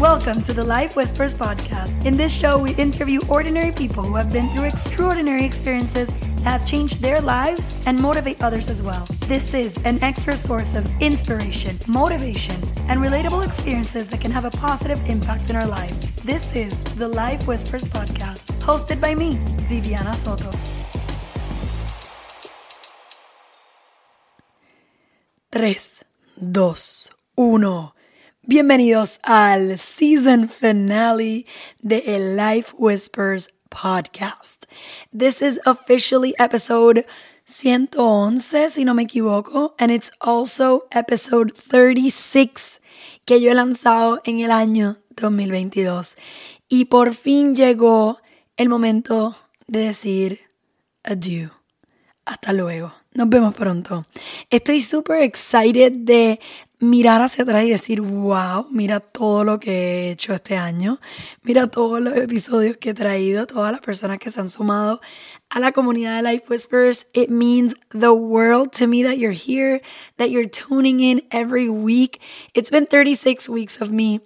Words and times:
Welcome 0.00 0.44
to 0.44 0.52
the 0.52 0.62
Life 0.62 0.94
Whispers 0.94 1.34
podcast. 1.34 2.06
In 2.06 2.16
this 2.16 2.32
show, 2.32 2.56
we 2.56 2.72
interview 2.76 3.20
ordinary 3.28 3.72
people 3.72 4.04
who 4.04 4.14
have 4.14 4.32
been 4.32 4.48
through 4.50 4.66
extraordinary 4.66 5.44
experiences 5.44 6.06
that 6.06 6.60
have 6.60 6.64
changed 6.64 7.02
their 7.02 7.20
lives 7.20 7.74
and 7.84 7.98
motivate 7.98 8.40
others 8.40 8.68
as 8.68 8.80
well. 8.80 9.08
This 9.26 9.54
is 9.54 9.76
an 9.78 10.00
extra 10.00 10.36
source 10.36 10.76
of 10.76 10.86
inspiration, 11.02 11.80
motivation, 11.88 12.54
and 12.86 13.00
relatable 13.00 13.44
experiences 13.44 14.06
that 14.06 14.20
can 14.20 14.30
have 14.30 14.44
a 14.44 14.52
positive 14.52 15.00
impact 15.10 15.50
in 15.50 15.56
our 15.56 15.66
lives. 15.66 16.12
This 16.22 16.54
is 16.54 16.80
the 16.94 17.08
Life 17.08 17.48
Whispers 17.48 17.84
podcast, 17.84 18.44
hosted 18.60 19.00
by 19.00 19.16
me, 19.16 19.36
Viviana 19.66 20.14
Soto. 20.14 20.52
Tres, 25.50 26.04
dos, 26.38 27.10
uno. 27.36 27.94
Bienvenidos 28.48 29.20
al 29.24 29.76
season 29.76 30.48
finale 30.48 31.44
de 31.82 31.98
El 32.06 32.34
Life 32.34 32.74
Whispers 32.78 33.50
podcast. 33.68 34.64
This 35.12 35.42
is 35.42 35.60
officially 35.66 36.34
episode 36.38 37.04
111, 37.44 38.70
si 38.70 38.86
no 38.86 38.94
me 38.94 39.02
equivoco, 39.02 39.74
and 39.78 39.92
it's 39.92 40.10
also 40.18 40.86
episode 40.92 41.52
36 41.52 42.80
que 43.26 43.38
yo 43.38 43.50
he 43.50 43.54
lanzado 43.54 44.22
en 44.24 44.40
el 44.40 44.50
año 44.50 44.96
2022. 45.10 46.16
Y 46.70 46.86
por 46.86 47.12
fin 47.12 47.54
llegó 47.54 48.16
el 48.56 48.70
momento 48.70 49.36
de 49.66 49.80
decir 49.80 50.40
adieu. 51.04 51.50
Hasta 52.24 52.54
luego. 52.54 52.94
Nos 53.12 53.28
vemos 53.28 53.54
pronto. 53.54 54.06
Estoy 54.48 54.80
super 54.80 55.22
excited 55.22 55.92
de 55.92 56.40
mirar 56.80 57.20
hacia 57.22 57.42
atrás 57.42 57.64
y 57.64 57.70
decir, 57.70 58.00
wow, 58.00 58.66
mira 58.70 59.00
todo 59.00 59.44
lo 59.44 59.58
que 59.58 59.72
he 59.72 60.10
hecho 60.12 60.32
este 60.32 60.56
año, 60.56 61.00
mira 61.42 61.66
todos 61.66 62.00
los 62.00 62.16
episodios 62.16 62.76
que 62.76 62.90
he 62.90 62.94
traído, 62.94 63.46
todas 63.46 63.72
las 63.72 63.80
personas 63.80 64.18
que 64.18 64.30
se 64.30 64.40
han 64.40 64.48
sumado 64.48 65.00
a 65.50 65.60
la 65.60 65.72
comunidad 65.72 66.16
de 66.16 66.22
Life 66.22 66.44
Whispers. 66.48 67.06
It 67.14 67.30
means 67.30 67.74
the 67.90 68.12
world 68.12 68.72
to 68.78 68.86
me 68.86 69.02
that 69.02 69.18
you're 69.18 69.32
here, 69.32 69.80
that 70.18 70.30
you're 70.30 70.48
tuning 70.48 71.00
in 71.00 71.22
every 71.30 71.68
week. 71.68 72.20
It's 72.54 72.70
been 72.70 72.86
36 72.86 73.48
weeks 73.48 73.80
of 73.80 73.90
me 73.90 74.20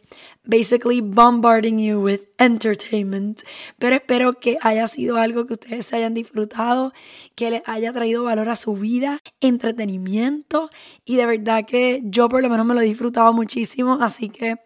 basically 0.47 1.01
bombarding 1.01 1.79
you 1.79 2.01
with 2.01 2.23
entertainment. 2.39 3.43
Pero 3.79 3.97
espero 3.97 4.41
que 4.41 4.59
haya 4.61 4.87
sido 4.87 5.17
algo 5.17 5.47
que 5.47 5.55
ustedes 5.55 5.93
hayan 5.93 6.15
disfrutado, 6.15 6.93
que 7.35 7.51
les 7.51 7.63
haya 7.67 7.93
traído 7.93 8.25
valor 8.25 8.49
a 8.49 8.57
su 8.57 8.75
vida, 8.75 9.21
entretenimiento 9.41 10.71
y 11.05 11.17
de 11.17 11.27
verdad 11.27 11.65
que 11.65 12.03
yo 12.05 12.29
por 12.29 12.43
lo 12.43 12.49
menos 12.49 12.67
me 12.67 12.75
lo 12.75 12.81
he 12.81 12.85
disfrutado 12.85 13.33
muchísimo, 13.33 13.99
así 14.01 14.29
que 14.29 14.57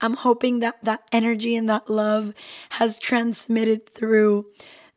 I'm 0.00 0.16
hoping 0.22 0.60
that 0.60 0.76
that 0.82 1.00
energy 1.12 1.56
and 1.56 1.68
that 1.68 1.88
love 1.88 2.34
has 2.80 2.98
transmitted 2.98 3.90
through 3.92 4.46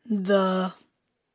the 0.06 0.74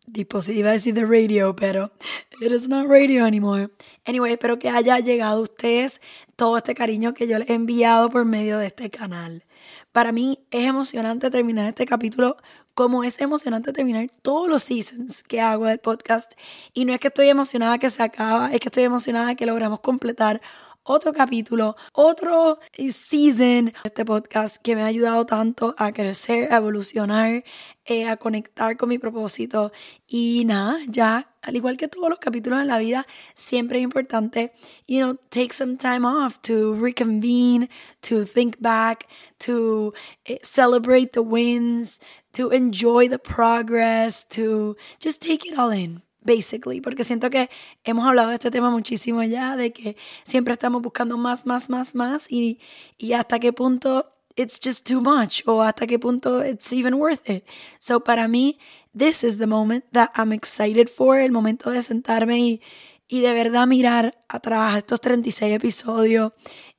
dispositivo, 0.06 0.60
iba 0.60 0.70
a 0.70 0.72
decir 0.74 0.94
the 0.94 1.06
radio, 1.06 1.54
pero 1.56 1.92
it 2.40 2.52
is 2.52 2.68
not 2.68 2.88
radio 2.88 3.24
anymore. 3.24 3.70
Anyway, 4.06 4.32
espero 4.32 4.58
que 4.58 4.68
haya 4.68 4.98
llegado 4.98 5.38
a 5.38 5.42
ustedes 5.42 6.00
todo 6.36 6.56
este 6.56 6.74
cariño 6.74 7.14
que 7.14 7.26
yo 7.26 7.38
les 7.38 7.48
he 7.48 7.54
enviado 7.54 8.10
por 8.10 8.24
medio 8.24 8.58
de 8.58 8.66
este 8.66 8.90
canal. 8.90 9.44
Para 9.92 10.12
mí 10.12 10.38
es 10.50 10.66
emocionante 10.66 11.30
terminar 11.30 11.68
este 11.68 11.86
capítulo 11.86 12.36
como 12.74 13.04
es 13.04 13.20
emocionante 13.20 13.72
terminar 13.72 14.08
todos 14.22 14.48
los 14.48 14.62
seasons 14.64 15.22
que 15.22 15.40
hago 15.40 15.66
del 15.66 15.78
podcast. 15.78 16.32
Y 16.72 16.84
no 16.84 16.92
es 16.92 17.00
que 17.00 17.08
estoy 17.08 17.28
emocionada 17.28 17.78
que 17.78 17.88
se 17.88 18.02
acaba, 18.02 18.52
es 18.52 18.60
que 18.60 18.68
estoy 18.68 18.82
emocionada 18.82 19.36
que 19.36 19.46
logramos 19.46 19.80
completar 19.80 20.42
otro 20.84 21.12
capítulo, 21.12 21.76
otro 21.92 22.58
season 22.92 23.66
de 23.66 23.72
este 23.84 24.04
podcast 24.04 24.56
que 24.58 24.76
me 24.76 24.82
ha 24.82 24.86
ayudado 24.86 25.24
tanto 25.24 25.74
a 25.78 25.92
crecer, 25.92 26.52
a 26.52 26.58
evolucionar, 26.58 27.42
eh, 27.86 28.06
a 28.06 28.16
conectar 28.16 28.76
con 28.76 28.90
mi 28.90 28.98
propósito. 28.98 29.72
Y 30.06 30.44
nada, 30.44 30.78
ya, 30.88 31.34
al 31.42 31.56
igual 31.56 31.76
que 31.76 31.88
todos 31.88 32.10
los 32.10 32.18
capítulos 32.18 32.60
en 32.60 32.68
la 32.68 32.78
vida, 32.78 33.06
siempre 33.34 33.78
es 33.78 33.84
importante, 33.84 34.52
you 34.86 35.00
know, 35.00 35.16
take 35.30 35.54
some 35.54 35.76
time 35.76 36.06
off 36.06 36.38
to 36.42 36.74
reconvene, 36.74 37.68
to 38.02 38.24
think 38.26 38.56
back, 38.60 39.08
to 39.38 39.94
eh, 40.26 40.38
celebrate 40.42 41.12
the 41.12 41.20
wins, 41.20 41.98
to 42.32 42.50
enjoy 42.50 43.08
the 43.08 43.18
progress, 43.18 44.26
to 44.28 44.76
just 45.00 45.22
take 45.22 45.46
it 45.46 45.58
all 45.58 45.70
in 45.70 46.02
basically, 46.24 46.80
porque 46.80 47.04
siento 47.04 47.30
que 47.30 47.50
hemos 47.84 48.06
hablado 48.06 48.30
de 48.30 48.34
este 48.34 48.50
tema 48.50 48.70
muchísimo 48.70 49.22
ya, 49.22 49.56
de 49.56 49.72
que 49.72 49.96
siempre 50.24 50.54
estamos 50.54 50.82
buscando 50.82 51.16
más, 51.16 51.46
más, 51.46 51.70
más, 51.70 51.94
más 51.94 52.30
y, 52.30 52.58
y 52.98 53.12
hasta 53.12 53.38
qué 53.38 53.52
punto 53.52 54.10
it's 54.36 54.58
just 54.62 54.84
too 54.88 55.00
much 55.00 55.42
o 55.46 55.62
hasta 55.62 55.86
qué 55.86 55.98
punto 55.98 56.44
it's 56.44 56.72
even 56.72 56.94
worth 56.94 57.28
it. 57.28 57.44
So 57.78 58.00
para 58.00 58.26
mí, 58.26 58.58
this 58.96 59.22
is 59.22 59.38
the 59.38 59.46
moment 59.46 59.84
that 59.92 60.10
I'm 60.16 60.32
excited 60.32 60.88
for, 60.88 61.18
el 61.18 61.30
momento 61.30 61.70
de 61.70 61.82
sentarme 61.82 62.38
y, 62.40 62.60
y 63.06 63.20
de 63.20 63.32
verdad 63.32 63.66
mirar 63.66 64.18
atrás 64.28 64.78
estos 64.78 65.00
36 65.00 65.54
episodios 65.54 66.32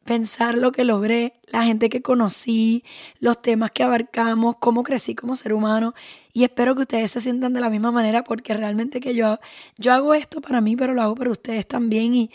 pensar 0.05 0.55
lo 0.55 0.71
que 0.71 0.83
logré, 0.85 1.33
la 1.47 1.63
gente 1.63 1.89
que 1.89 2.01
conocí, 2.01 2.85
los 3.19 3.41
temas 3.41 3.71
que 3.71 3.83
abarcamos, 3.83 4.55
cómo 4.59 4.83
crecí 4.83 5.15
como 5.15 5.35
ser 5.35 5.51
humano. 5.51 5.95
Y 6.35 6.43
espero 6.43 6.75
que 6.75 6.81
ustedes 6.81 7.11
se 7.11 7.21
sientan 7.21 7.53
de 7.53 7.61
la 7.61 7.69
misma 7.69 7.93
manera 7.93 8.25
porque 8.25 8.53
realmente 8.53 8.99
que 8.99 9.15
yo, 9.15 9.39
yo 9.77 9.93
hago 9.93 10.13
esto 10.13 10.41
para 10.41 10.59
mí, 10.59 10.75
pero 10.75 10.93
lo 10.93 11.01
hago 11.01 11.15
para 11.15 11.31
ustedes 11.31 11.65
también 11.65 12.13
y 12.13 12.29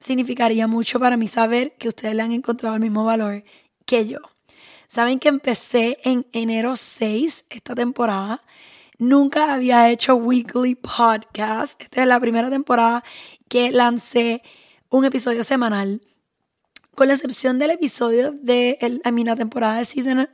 significaría 0.00 0.66
mucho 0.66 0.98
para 0.98 1.16
mí 1.16 1.28
saber 1.28 1.76
que 1.78 1.86
ustedes 1.86 2.16
le 2.16 2.22
han 2.22 2.32
encontrado 2.32 2.74
el 2.74 2.80
mismo 2.80 3.04
valor 3.04 3.44
que 3.86 4.08
yo. 4.08 4.18
Saben 4.88 5.20
que 5.20 5.28
empecé 5.28 5.98
en 6.02 6.26
enero 6.32 6.74
6 6.74 7.44
esta 7.50 7.76
temporada. 7.76 8.42
Nunca 8.98 9.54
había 9.54 9.88
hecho 9.90 10.16
weekly 10.16 10.74
podcast. 10.74 11.80
Esta 11.80 12.02
es 12.02 12.08
la 12.08 12.18
primera 12.18 12.50
temporada 12.50 13.04
que 13.48 13.70
lancé 13.70 14.42
un 14.88 15.04
episodio 15.04 15.44
semanal 15.44 16.02
con 16.96 17.06
la 17.06 17.14
excepción 17.14 17.60
del 17.60 17.70
episodio 17.70 18.32
de 18.32 18.76
el, 18.80 19.00
la 19.04 19.36
temporada 19.36 19.78
de 19.78 19.84
season 19.84 20.28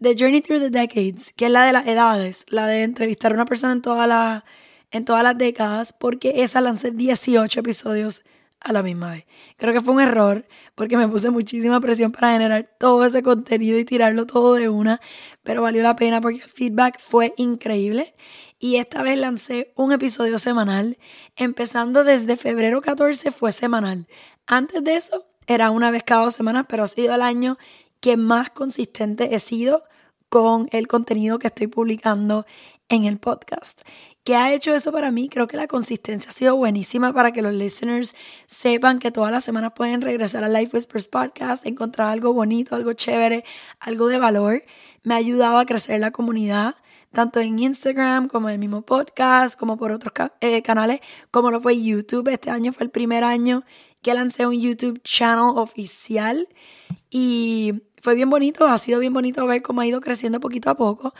The 0.00 0.16
Journey 0.16 0.40
Through 0.40 0.60
the 0.60 0.70
Decades, 0.70 1.32
que 1.34 1.46
es 1.46 1.50
la 1.50 1.64
de 1.64 1.72
las 1.72 1.86
edades, 1.86 2.44
la 2.48 2.66
de 2.66 2.82
entrevistar 2.82 3.30
a 3.30 3.34
una 3.34 3.44
persona 3.44 3.72
en, 3.72 3.82
toda 3.82 4.06
la, 4.06 4.44
en 4.90 5.04
todas 5.04 5.22
las 5.22 5.38
décadas, 5.38 5.92
porque 5.92 6.42
esa 6.42 6.60
lancé 6.60 6.90
18 6.90 7.60
episodios 7.60 8.22
a 8.60 8.72
la 8.72 8.82
misma 8.82 9.12
vez. 9.12 9.26
Creo 9.56 9.72
que 9.72 9.80
fue 9.80 9.94
un 9.94 10.00
error 10.00 10.46
porque 10.74 10.96
me 10.96 11.06
puse 11.06 11.30
muchísima 11.30 11.80
presión 11.80 12.10
para 12.10 12.32
generar 12.32 12.68
todo 12.78 13.04
ese 13.04 13.22
contenido 13.22 13.78
y 13.78 13.84
tirarlo 13.84 14.26
todo 14.26 14.54
de 14.54 14.68
una, 14.68 15.00
pero 15.42 15.62
valió 15.62 15.82
la 15.82 15.94
pena 15.94 16.20
porque 16.20 16.42
el 16.42 16.50
feedback 16.50 16.98
fue 16.98 17.34
increíble. 17.36 18.14
Y 18.58 18.76
esta 18.76 19.02
vez 19.02 19.18
lancé 19.18 19.72
un 19.76 19.92
episodio 19.92 20.38
semanal, 20.38 20.98
empezando 21.36 22.02
desde 22.02 22.36
febrero 22.36 22.80
14 22.80 23.30
fue 23.30 23.52
semanal. 23.52 24.08
Antes 24.46 24.82
de 24.82 24.96
eso 24.96 25.26
era 25.46 25.70
una 25.70 25.90
vez 25.90 26.02
cada 26.02 26.24
dos 26.24 26.34
semanas, 26.34 26.64
pero 26.66 26.84
ha 26.84 26.86
sido 26.86 27.14
el 27.14 27.22
año 27.22 27.58
que 28.04 28.18
más 28.18 28.50
consistente 28.50 29.34
he 29.34 29.38
sido 29.38 29.82
con 30.28 30.68
el 30.72 30.88
contenido 30.88 31.38
que 31.38 31.46
estoy 31.46 31.68
publicando 31.68 32.44
en 32.90 33.06
el 33.06 33.16
podcast. 33.16 33.80
¿Qué 34.24 34.36
ha 34.36 34.52
hecho 34.52 34.74
eso 34.74 34.92
para 34.92 35.10
mí? 35.10 35.30
Creo 35.30 35.46
que 35.46 35.56
la 35.56 35.68
consistencia 35.68 36.28
ha 36.28 36.34
sido 36.34 36.54
buenísima 36.54 37.14
para 37.14 37.32
que 37.32 37.40
los 37.40 37.54
listeners 37.54 38.14
sepan 38.44 38.98
que 38.98 39.10
todas 39.10 39.32
las 39.32 39.42
semanas 39.42 39.72
pueden 39.74 40.02
regresar 40.02 40.44
al 40.44 40.52
Life 40.52 40.76
Whispers 40.76 41.08
Podcast, 41.08 41.64
encontrar 41.64 42.08
algo 42.08 42.34
bonito, 42.34 42.76
algo 42.76 42.92
chévere, 42.92 43.42
algo 43.80 44.08
de 44.08 44.18
valor. 44.18 44.64
Me 45.02 45.14
ha 45.14 45.16
ayudado 45.16 45.56
a 45.56 45.64
crecer 45.64 45.98
la 45.98 46.10
comunidad, 46.10 46.74
tanto 47.10 47.40
en 47.40 47.58
Instagram 47.58 48.28
como 48.28 48.50
en 48.50 48.56
el 48.56 48.58
mismo 48.58 48.82
podcast, 48.82 49.58
como 49.58 49.78
por 49.78 49.92
otros 49.92 50.12
eh, 50.42 50.60
canales, 50.60 51.00
como 51.30 51.50
lo 51.50 51.58
fue 51.58 51.82
YouTube. 51.82 52.28
Este 52.28 52.50
año 52.50 52.70
fue 52.74 52.84
el 52.84 52.90
primer 52.90 53.24
año 53.24 53.64
que 54.02 54.12
lancé 54.12 54.46
un 54.46 54.60
YouTube 54.60 55.00
channel 55.02 55.56
oficial 55.56 56.46
y 57.08 57.82
fue 58.04 58.14
bien 58.14 58.28
bonito, 58.28 58.66
ha 58.66 58.76
sido 58.76 59.00
bien 59.00 59.14
bonito 59.14 59.46
ver 59.46 59.62
cómo 59.62 59.80
ha 59.80 59.86
ido 59.86 60.02
creciendo 60.02 60.38
poquito 60.38 60.68
a 60.68 60.76
poco, 60.76 61.14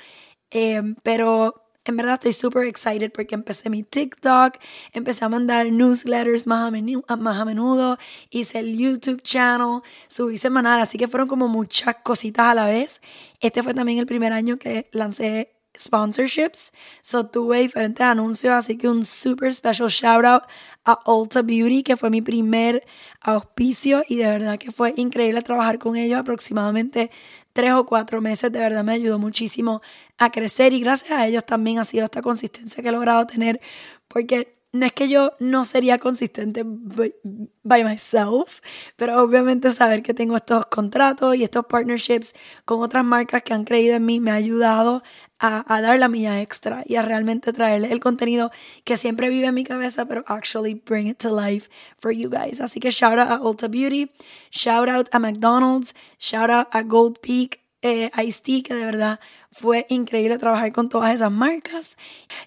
eh, 0.51 0.83
pero 1.03 1.65
en 1.87 1.97
verdad 1.97 2.15
estoy 2.15 2.35
súper 2.35 2.67
excited 2.67 3.11
porque 3.11 3.35
empecé 3.35 3.71
mi 3.71 3.83
TikTok, 3.83 4.59
empecé 4.93 5.25
a 5.25 5.31
mandar 5.31 5.73
newsletters 5.73 6.47
más 6.47 6.71
a, 7.09 7.17
más 7.17 7.41
a 7.41 7.45
menudo, 7.47 7.97
hice 8.29 8.59
el 8.59 8.77
YouTube 8.77 9.23
channel, 9.23 9.81
subí 10.09 10.37
semanal, 10.37 10.79
así 10.79 10.99
que 10.99 11.09
fueron 11.09 11.27
como 11.27 11.49
muchas 11.49 11.97
cositas 12.05 12.49
a 12.49 12.55
la 12.55 12.67
vez. 12.67 13.01
Este 13.41 13.63
fue 13.63 13.73
también 13.73 13.99
el 13.99 14.07
primer 14.07 14.35
año 14.35 14.59
que 14.59 14.91
lancé 14.93 15.54
sponsorships. 15.75 16.73
So 17.03 17.27
tuve 17.27 17.59
diferentes 17.59 18.05
anuncios, 18.05 18.53
así 18.53 18.77
que 18.77 18.89
un 18.89 19.05
super 19.05 19.53
special 19.53 19.89
shout 19.89 20.25
out 20.25 20.43
a 20.85 20.99
Ulta 21.07 21.43
Beauty, 21.43 21.83
que 21.83 21.97
fue 21.97 22.11
mi 22.11 22.23
primer 22.23 22.85
auspicio 23.21 24.03
y 24.09 24.17
de 24.17 24.27
verdad 24.27 24.59
que 24.59 24.71
fue 24.71 24.95
increíble 24.97 25.43
trabajar 25.43 25.79
con 25.79 25.97
ellos 25.97 26.19
aproximadamente 26.19 27.11
tres 27.53 27.73
o 27.73 27.87
cuatro 27.87 28.21
meses. 28.21 28.53
De 28.53 28.59
verdad 28.59 28.85
me 28.85 28.93
ayudó 28.93 29.19
muchísimo 29.19 29.81
a 30.19 30.31
crecer 30.31 30.73
y 30.73 30.81
gracias 30.81 31.11
a 31.13 31.27
ellos 31.27 31.45
también 31.45 31.79
ha 31.79 31.85
sido 31.85 32.05
esta 32.05 32.23
consistencia 32.23 32.83
que 32.83 32.89
he 32.89 32.93
logrado 32.93 33.27
tener 33.27 33.61
porque 34.09 34.54
no 34.75 34.87
es 34.87 34.93
que 34.93 35.09
yo 35.09 35.35
no 35.39 35.65
sería 35.65 35.99
consistente 35.99 36.65
by, 36.65 37.85
myself, 37.85 38.61
pero 38.97 39.23
obviamente 39.23 39.73
saber 39.73 40.03
que 40.03 40.15
tengo 40.15 40.37
estos 40.37 40.67
contratos 40.67 41.37
y 41.37 41.45
estos 41.45 41.65
partnerships 41.67 42.35
con 42.65 42.83
otras 42.83 43.05
marcas 43.05 43.45
que 43.45 43.55
han 43.55 43.65
creído 43.65 43.95
en 43.95 44.05
mí 44.05 44.19
me 44.19 44.33
ha 44.33 44.35
ayudado 44.35 45.05
a, 45.39 45.81
dar 45.81 45.99
la 46.01 46.09
mía 46.09 46.43
extra 46.43 46.83
y 46.87 46.97
a 46.97 47.03
realmente 47.03 47.53
traerle 47.53 47.93
el 47.93 48.01
contenido 48.01 48.51
que 48.83 48.97
siempre 48.97 49.29
vive 49.29 49.47
en 49.47 49.55
mi 49.55 49.63
cabeza, 49.63 50.07
pero 50.07 50.25
actually 50.27 50.75
bring 50.75 51.07
it 51.07 51.19
to 51.19 51.31
life 51.31 51.71
for 52.01 52.11
you 52.11 52.29
guys. 52.29 52.61
Así 52.61 52.81
que 52.81 52.91
shout 52.91 53.17
out 53.17 53.31
a 53.31 53.39
Ulta 53.41 53.69
Beauty, 53.69 54.11
shout 54.51 54.89
out 54.89 55.09
a 55.13 55.21
McDonald's, 55.21 55.95
shout 56.19 56.51
out 56.51 56.67
a 56.73 56.83
Gold 56.83 57.21
Peak, 57.21 57.64
eh, 57.85 58.11
Ice 58.25 58.41
Tea, 58.43 58.63
que 58.63 58.75
de 58.75 58.87
verdad 58.87 59.21
fue 59.53 59.85
increíble 59.91 60.39
trabajar 60.39 60.73
con 60.73 60.89
todas 60.89 61.15
esas 61.15 61.31
marcas. 61.31 61.99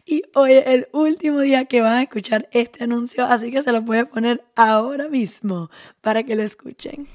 Y 0.04 0.24
hoy 0.34 0.54
es 0.54 0.66
el 0.66 0.88
último 0.94 1.42
día 1.42 1.66
que 1.66 1.80
van 1.80 1.94
a 1.94 2.02
escuchar 2.02 2.50
este 2.52 2.84
anuncio, 2.84 3.24
así 3.24 3.52
que 3.52 3.62
se 3.62 3.72
lo 3.72 3.82
voy 3.84 4.00
a 4.00 4.10
poner 4.10 4.44
ahora 4.56 5.08
mismo 5.10 5.70
para 6.02 6.24
que 6.24 6.36
lo 6.36 6.42
escuchen. 6.42 7.08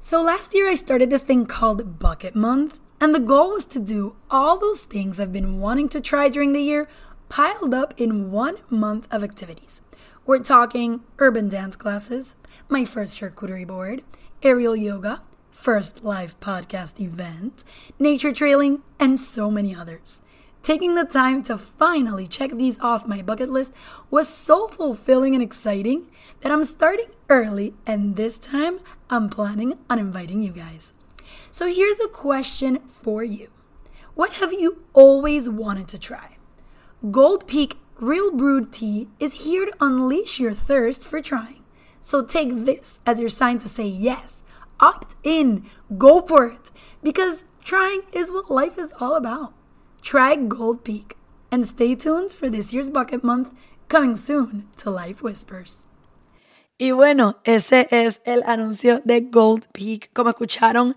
So 0.00 0.22
last 0.22 0.54
year 0.54 0.66
I 0.66 0.74
started 0.74 1.10
this 1.10 1.22
thing 1.22 1.44
called 1.44 1.98
Bucket 1.98 2.34
Month, 2.34 2.78
and 3.00 3.14
the 3.14 3.20
goal 3.20 3.50
was 3.50 3.66
to 3.66 3.80
do 3.80 4.16
all 4.30 4.58
those 4.58 4.86
things 4.86 5.20
I've 5.20 5.30
been 5.30 5.60
wanting 5.60 5.90
to 5.90 6.00
try 6.00 6.30
during 6.30 6.54
the 6.54 6.62
year 6.62 6.88
piled 7.28 7.74
up 7.74 7.92
in 7.98 8.32
one 8.32 8.56
month 8.70 9.06
of 9.10 9.22
activities. 9.22 9.82
We're 10.24 10.38
talking 10.38 11.02
urban 11.18 11.50
dance 11.50 11.76
classes, 11.76 12.34
my 12.70 12.86
first 12.86 13.20
charcuterie 13.20 13.66
board, 13.66 14.02
aerial 14.42 14.74
yoga, 14.74 15.20
first 15.62 16.02
live 16.02 16.38
podcast 16.40 16.98
event, 16.98 17.62
nature 17.96 18.32
trailing, 18.32 18.82
and 18.98 19.16
so 19.16 19.48
many 19.48 19.72
others. 19.72 20.18
Taking 20.60 20.96
the 20.96 21.04
time 21.04 21.44
to 21.44 21.56
finally 21.56 22.26
check 22.26 22.50
these 22.50 22.80
off 22.80 23.06
my 23.06 23.22
bucket 23.22 23.48
list 23.48 23.72
was 24.10 24.28
so 24.28 24.66
fulfilling 24.66 25.34
and 25.36 25.42
exciting 25.42 26.08
that 26.40 26.50
I'm 26.50 26.64
starting 26.64 27.10
early, 27.28 27.74
and 27.86 28.16
this 28.16 28.38
time 28.38 28.80
I'm 29.08 29.28
planning 29.28 29.78
on 29.88 30.00
inviting 30.00 30.42
you 30.42 30.50
guys. 30.50 30.94
So 31.52 31.72
here's 31.72 32.00
a 32.00 32.08
question 32.08 32.80
for 32.88 33.22
you 33.22 33.48
What 34.14 34.32
have 34.34 34.52
you 34.52 34.82
always 34.92 35.48
wanted 35.48 35.86
to 35.88 35.98
try? 35.98 36.38
Gold 37.12 37.46
Peak 37.46 37.76
Real 38.00 38.32
Brewed 38.32 38.72
Tea 38.72 39.10
is 39.20 39.44
here 39.44 39.66
to 39.66 39.76
unleash 39.80 40.40
your 40.40 40.54
thirst 40.54 41.04
for 41.04 41.20
trying. 41.20 41.62
So 42.00 42.24
take 42.24 42.64
this 42.64 42.98
as 43.06 43.20
your 43.20 43.28
sign 43.28 43.60
to 43.60 43.68
say 43.68 43.86
yes 43.86 44.42
opt 44.82 45.16
in, 45.22 45.70
go 45.96 46.20
for 46.20 46.46
it, 46.46 46.70
because 47.02 47.44
trying 47.64 48.02
is 48.12 48.30
what 48.30 48.50
life 48.50 48.76
is 48.76 48.92
all 49.00 49.14
about. 49.14 49.54
Try 50.02 50.36
Gold 50.36 50.84
Peak 50.84 51.16
and 51.50 51.66
stay 51.66 51.94
tuned 51.94 52.32
for 52.32 52.50
this 52.50 52.74
year's 52.74 52.90
Bucket 52.90 53.22
Month 53.22 53.54
coming 53.88 54.16
soon 54.16 54.68
to 54.76 54.90
Life 54.90 55.22
Whispers. 55.22 55.86
Y 56.78 56.90
bueno, 56.90 57.36
ese 57.44 57.86
es 57.92 58.20
el 58.26 58.42
anuncio 58.42 59.00
de 59.04 59.20
Gold 59.20 59.68
Peak. 59.72 60.10
Como 60.12 60.30
escucharon, 60.30 60.96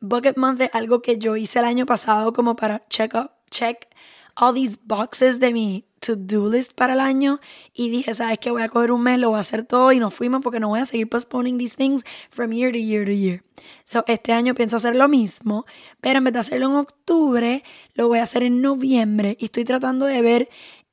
Bucket 0.00 0.36
Month 0.36 0.60
es 0.60 0.70
algo 0.72 1.02
que 1.02 1.18
yo 1.18 1.34
hice 1.34 1.58
el 1.58 1.64
año 1.64 1.86
pasado 1.86 2.32
como 2.32 2.54
para 2.54 2.86
check 2.88 3.14
up, 3.14 3.32
check 3.50 3.88
all 4.36 4.54
these 4.54 4.78
boxes 4.84 5.40
de 5.40 5.52
mi 5.52 5.84
to-do 6.04 6.50
list 6.50 6.72
para 6.74 6.92
el 6.92 7.00
año 7.00 7.40
y 7.72 7.88
dije, 7.88 8.12
¿sabes 8.12 8.38
qué? 8.38 8.50
Voy 8.50 8.62
a 8.62 8.68
coger 8.68 8.92
un 8.92 9.02
mes, 9.02 9.18
lo 9.18 9.30
voy 9.30 9.38
a 9.38 9.40
hacer 9.40 9.64
todo 9.64 9.90
y 9.92 9.98
nos 9.98 10.12
fuimos 10.12 10.42
porque 10.42 10.60
no 10.60 10.68
voy 10.68 10.80
a 10.80 10.84
seguir 10.84 11.08
postponing 11.08 11.56
these 11.56 11.76
things 11.76 12.04
from 12.30 12.52
year 12.52 12.70
to 12.70 12.78
year 12.78 13.06
to 13.06 13.12
year. 13.12 13.42
So, 13.84 14.04
este 14.06 14.32
año 14.32 14.54
pienso 14.54 14.76
hacer 14.76 14.96
lo 14.96 15.08
mismo, 15.08 15.64
pero 16.00 16.18
en 16.18 16.24
vez 16.24 16.34
de 16.34 16.40
hacerlo 16.40 16.66
en 16.66 16.76
octubre, 16.76 17.64
lo 17.94 18.08
voy 18.08 18.18
a 18.18 18.24
hacer 18.24 18.42
en 18.42 18.60
noviembre 18.60 19.36
y 19.40 19.46
estoy 19.46 19.64
tratando 19.64 20.04
de 20.04 20.20
ver 20.20 20.48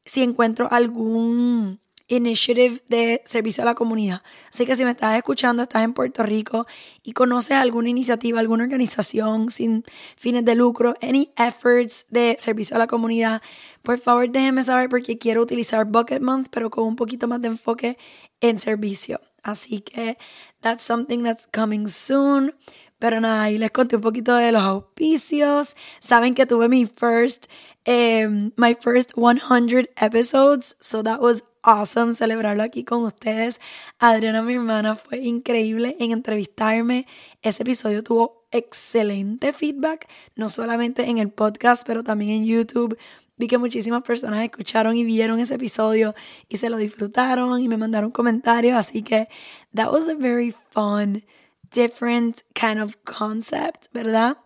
si 0.05 0.23
encuentro 0.23 0.69
algún 0.71 1.80
initiative 2.15 2.81
de 2.87 3.21
servicio 3.25 3.63
a 3.63 3.65
la 3.65 3.75
comunidad. 3.75 4.21
Así 4.49 4.65
que 4.65 4.75
si 4.75 4.83
me 4.83 4.91
estás 4.91 5.15
escuchando, 5.15 5.63
estás 5.63 5.83
en 5.83 5.93
Puerto 5.93 6.23
Rico 6.23 6.67
y 7.03 7.13
conoces 7.13 7.51
alguna 7.51 7.89
iniciativa, 7.89 8.39
alguna 8.39 8.63
organización 8.63 9.49
sin 9.51 9.83
fines 10.17 10.45
de 10.45 10.55
lucro, 10.55 10.93
any 11.01 11.31
efforts 11.37 12.05
de 12.09 12.35
servicio 12.39 12.75
a 12.75 12.79
la 12.79 12.87
comunidad, 12.87 13.41
por 13.81 13.97
favor 13.97 14.29
déjeme 14.29 14.63
saber 14.63 14.89
porque 14.89 15.17
quiero 15.17 15.41
utilizar 15.41 15.85
Bucket 15.85 16.21
Month, 16.21 16.47
pero 16.51 16.69
con 16.69 16.85
un 16.85 16.95
poquito 16.95 17.27
más 17.27 17.41
de 17.41 17.47
enfoque 17.47 17.97
en 18.41 18.59
servicio. 18.59 19.21
Así 19.43 19.81
que 19.81 20.17
that's 20.61 20.83
something 20.83 21.23
that's 21.23 21.47
coming 21.47 21.87
soon. 21.87 22.53
Pero 22.99 23.19
nada, 23.19 23.43
ahí 23.43 23.57
les 23.57 23.71
conté 23.71 23.95
un 23.95 24.03
poquito 24.03 24.35
de 24.35 24.51
los 24.51 24.61
auspicios. 24.61 25.75
Saben 25.99 26.35
que 26.35 26.45
tuve 26.45 26.69
mi 26.69 26.85
first, 26.85 27.47
um, 27.87 28.51
my 28.57 28.75
first 28.79 29.13
100 29.15 29.89
episodes. 29.97 30.75
So 30.81 31.01
that 31.01 31.19
was 31.19 31.41
awesome 31.63 32.13
celebrarlo 32.13 32.63
aquí 32.63 32.83
con 32.83 33.03
ustedes. 33.03 33.59
Adriana, 33.99 34.41
mi 34.41 34.53
hermana, 34.55 34.95
fue 34.95 35.19
increíble 35.19 35.95
en 35.99 36.11
entrevistarme. 36.11 37.07
Ese 37.41 37.63
episodio 37.63 38.03
tuvo 38.03 38.45
excelente 38.51 39.53
feedback, 39.53 40.07
no 40.35 40.49
solamente 40.49 41.09
en 41.09 41.17
el 41.17 41.29
podcast, 41.29 41.83
pero 41.85 42.03
también 42.03 42.31
en 42.31 42.45
YouTube. 42.45 42.97
Vi 43.37 43.47
que 43.47 43.57
muchísimas 43.57 44.03
personas 44.03 44.43
escucharon 44.43 44.95
y 44.95 45.03
vieron 45.03 45.39
ese 45.39 45.55
episodio 45.55 46.13
y 46.47 46.57
se 46.57 46.69
lo 46.69 46.77
disfrutaron 46.77 47.59
y 47.61 47.67
me 47.67 47.77
mandaron 47.77 48.11
comentarios. 48.11 48.77
Así 48.77 49.01
que 49.01 49.29
that 49.73 49.91
was 49.91 50.07
a 50.09 50.15
very 50.15 50.53
fun, 50.71 51.23
different 51.71 52.41
kind 52.53 52.79
of 52.79 52.95
concept, 53.03 53.87
¿verdad? 53.93 54.37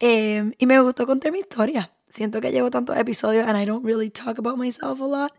Em, 0.00 0.52
y 0.58 0.66
me 0.66 0.80
gustó 0.80 1.06
contar 1.06 1.30
mi 1.30 1.38
historia. 1.38 1.92
Siento 2.12 2.40
que 2.40 2.52
llevo 2.52 2.70
tantos 2.70 2.96
episodios 2.96 3.46
and 3.46 3.58
I 3.58 3.64
don't 3.64 3.84
really 3.84 4.10
talk 4.10 4.38
about 4.38 4.58
myself 4.58 5.00
a 5.00 5.06
lot 5.06 5.32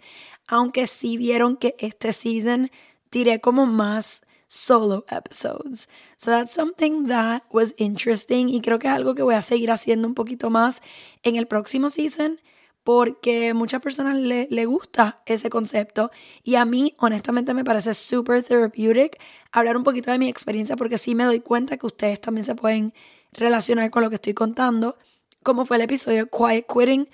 aunque 0.48 0.86
sí 0.86 1.18
vieron 1.18 1.58
que 1.58 1.76
este 1.80 2.12
season 2.12 2.72
tiré 3.10 3.40
como 3.40 3.66
más 3.66 4.22
solo 4.48 5.06
episodes. 5.10 5.88
So 6.18 6.32
that's 6.32 6.52
something 6.52 7.08
that 7.08 7.44
was 7.52 7.74
interesting 7.78 8.50
y 8.50 8.62
creo 8.62 8.80
que 8.80 8.88
es 8.88 8.94
algo 8.94 9.16
que 9.16 9.24
voy 9.24 9.36
a 9.36 9.42
seguir 9.42 9.72
haciendo 9.72 10.08
un 10.08 10.14
poquito 10.14 10.50
más 10.50 10.82
en 11.24 11.36
el 11.36 11.48
próximo 11.48 11.90
season 11.90 12.40
porque 12.84 13.54
muchas 13.54 13.82
personas 13.82 14.18
le, 14.18 14.48
le 14.52 14.66
gusta 14.66 15.22
ese 15.26 15.50
concepto 15.50 16.12
y 16.44 16.56
a 16.56 16.66
mí 16.66 16.96
honestamente 17.00 17.54
me 17.54 17.64
parece 17.64 17.94
super 17.94 18.44
therapeutic 18.44 19.18
hablar 19.52 19.78
un 19.78 19.84
poquito 19.84 20.12
de 20.12 20.20
mi 20.20 20.28
experiencia 20.28 20.76
porque 20.76 20.98
sí 20.98 21.16
me 21.16 21.24
doy 21.24 21.40
cuenta 21.40 21.78
que 21.78 21.86
ustedes 21.86 22.20
también 22.20 22.46
se 22.46 22.56
pueden 22.56 22.94
relacionar 23.32 23.90
con 23.90 24.04
lo 24.04 24.10
que 24.10 24.16
estoy 24.16 24.34
contando, 24.34 24.98
como 25.44 25.66
fue 25.66 25.78
el 25.78 25.84
episodio 25.84 26.30
Quiet 26.30 26.66
Quitting 26.68 27.10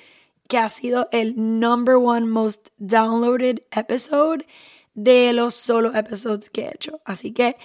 que 0.48 0.58
ha 0.58 0.68
sido 0.70 1.08
el 1.12 1.36
number 1.38 1.96
one 1.96 2.26
most 2.26 2.70
downloaded 2.78 3.62
episode 3.72 4.46
de 4.96 5.32
los 5.32 5.54
solo 5.54 5.96
episodes 5.96 6.50
que 6.50 6.62
he 6.62 6.74
hecho. 6.74 7.02
Así 7.06 7.32
que 7.32 7.56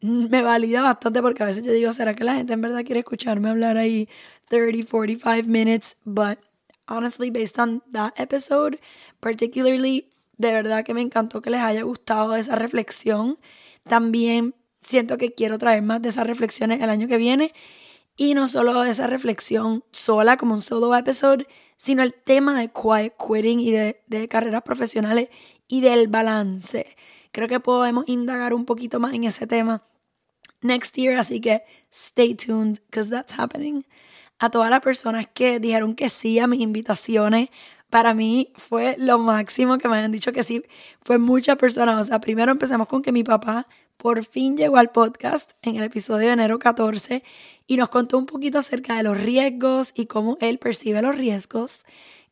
me 0.00 0.42
valida 0.42 0.82
bastante 0.82 1.22
porque 1.22 1.42
a 1.42 1.46
veces 1.46 1.64
yo 1.64 1.72
digo, 1.72 1.92
¿será 1.92 2.14
que 2.14 2.24
la 2.24 2.34
gente 2.34 2.52
en 2.52 2.60
verdad 2.60 2.84
quiere 2.84 3.00
escucharme 3.00 3.48
hablar 3.48 3.78
ahí 3.78 4.08
30, 4.48 4.86
45 4.88 5.48
minutes? 5.48 5.96
But 6.04 6.38
honestly, 6.86 7.30
based 7.30 7.58
on 7.58 7.82
that 7.92 8.12
episode, 8.18 8.78
particularly, 9.20 10.10
de 10.36 10.52
verdad 10.52 10.84
que 10.84 10.92
me 10.92 11.00
encantó 11.00 11.40
que 11.40 11.50
les 11.50 11.60
haya 11.60 11.82
gustado 11.82 12.36
esa 12.36 12.56
reflexión. 12.56 13.38
También 13.88 14.54
siento 14.80 15.16
que 15.16 15.32
quiero 15.32 15.58
traer 15.58 15.82
más 15.82 16.02
de 16.02 16.10
esas 16.10 16.26
reflexiones 16.26 16.82
el 16.82 16.90
año 16.90 17.08
que 17.08 17.16
viene. 17.16 17.52
Y 18.16 18.34
no 18.34 18.46
solo 18.46 18.84
esa 18.84 19.06
reflexión 19.06 19.84
sola 19.92 20.36
como 20.36 20.54
un 20.54 20.62
solo 20.62 20.94
episode, 20.94 21.46
sino 21.76 22.02
el 22.02 22.14
tema 22.14 22.58
de 22.58 22.70
quiet 22.70 23.14
quitting 23.16 23.60
y 23.60 23.70
de, 23.70 24.02
de 24.06 24.28
carreras 24.28 24.62
profesionales 24.62 25.28
y 25.68 25.82
del 25.82 26.08
balance. 26.08 26.96
Creo 27.32 27.48
que 27.48 27.60
podemos 27.60 28.08
indagar 28.08 28.54
un 28.54 28.64
poquito 28.64 28.98
más 28.98 29.12
en 29.12 29.24
ese 29.24 29.46
tema 29.46 29.82
next 30.62 30.96
year, 30.96 31.18
así 31.18 31.40
que 31.40 31.62
stay 31.92 32.34
tuned, 32.34 32.78
because 32.86 33.10
that's 33.10 33.38
happening. 33.38 33.84
A 34.38 34.50
todas 34.50 34.70
las 34.70 34.80
personas 34.80 35.26
que 35.32 35.60
dijeron 35.60 35.94
que 35.94 36.08
sí 36.08 36.38
a 36.38 36.46
mis 36.46 36.60
invitaciones, 36.60 37.50
para 37.90 38.14
mí 38.14 38.52
fue 38.56 38.96
lo 38.98 39.18
máximo 39.18 39.78
que 39.78 39.88
me 39.88 39.96
hayan 39.96 40.12
dicho 40.12 40.32
que 40.32 40.42
sí. 40.42 40.64
Fue 41.02 41.18
muchas 41.18 41.56
personas. 41.56 42.00
O 42.00 42.04
sea, 42.04 42.20
primero 42.20 42.52
empezamos 42.52 42.88
con 42.88 43.00
que 43.00 43.12
mi 43.12 43.22
papá 43.24 43.68
por 43.96 44.24
fin 44.24 44.56
llegó 44.56 44.76
al 44.76 44.90
podcast 44.90 45.52
en 45.62 45.76
el 45.76 45.84
episodio 45.84 46.26
de 46.28 46.34
enero 46.34 46.58
14 46.58 47.22
y 47.66 47.76
nos 47.76 47.88
contó 47.88 48.18
un 48.18 48.26
poquito 48.26 48.58
acerca 48.58 48.96
de 48.96 49.02
los 49.02 49.18
riesgos 49.18 49.92
y 49.94 50.06
cómo 50.06 50.36
él 50.40 50.58
percibe 50.58 51.02
los 51.02 51.16
riesgos. 51.16 51.84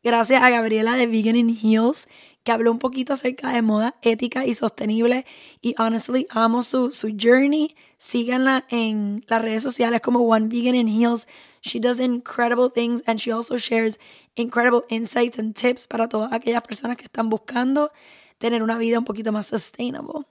Gracias 0.03 0.43
a 0.43 0.51
Gabriela 0.51 0.97
de 0.97 1.07
Vegan 1.07 1.37
in 1.37 1.49
Heels, 1.49 2.09
que 2.43 2.53
habló 2.53 2.71
un 2.71 2.79
poquito 2.79 3.15
acerca 3.15 3.51
de 3.51 3.63
moda 3.63 3.97
ética 4.03 4.45
y 4.45 4.53
sostenible. 4.53 5.25
Y 5.63 5.75
honestly, 5.79 6.27
amo 6.29 6.63
su, 6.63 6.93
su 6.93 7.09
journey. 7.19 7.75
Síganla 7.97 8.67
en 8.69 9.25
las 9.29 9.41
redes 9.41 9.63
sociales 9.63 10.03
como 10.03 10.21
One 10.21 10.49
Vegan 10.49 10.75
in 10.75 10.89
Heels. 10.89 11.27
She 11.63 11.81
does 11.81 11.99
incredible 12.01 12.69
things 12.71 13.03
and 13.07 13.19
she 13.19 13.33
also 13.33 13.57
shares 13.57 13.99
incredible 14.37 14.83
insights 14.91 15.39
and 15.39 15.55
tips 15.55 15.87
para 15.87 16.07
todas 16.07 16.33
aquellas 16.35 16.63
personas 16.63 16.99
que 16.99 17.05
están 17.05 17.31
buscando 17.31 17.91
tener 18.37 18.63
una 18.63 18.77
vida 18.77 18.99
un 18.99 19.07
poquito 19.07 19.33
más 19.33 19.47
sustainable. 19.47 20.27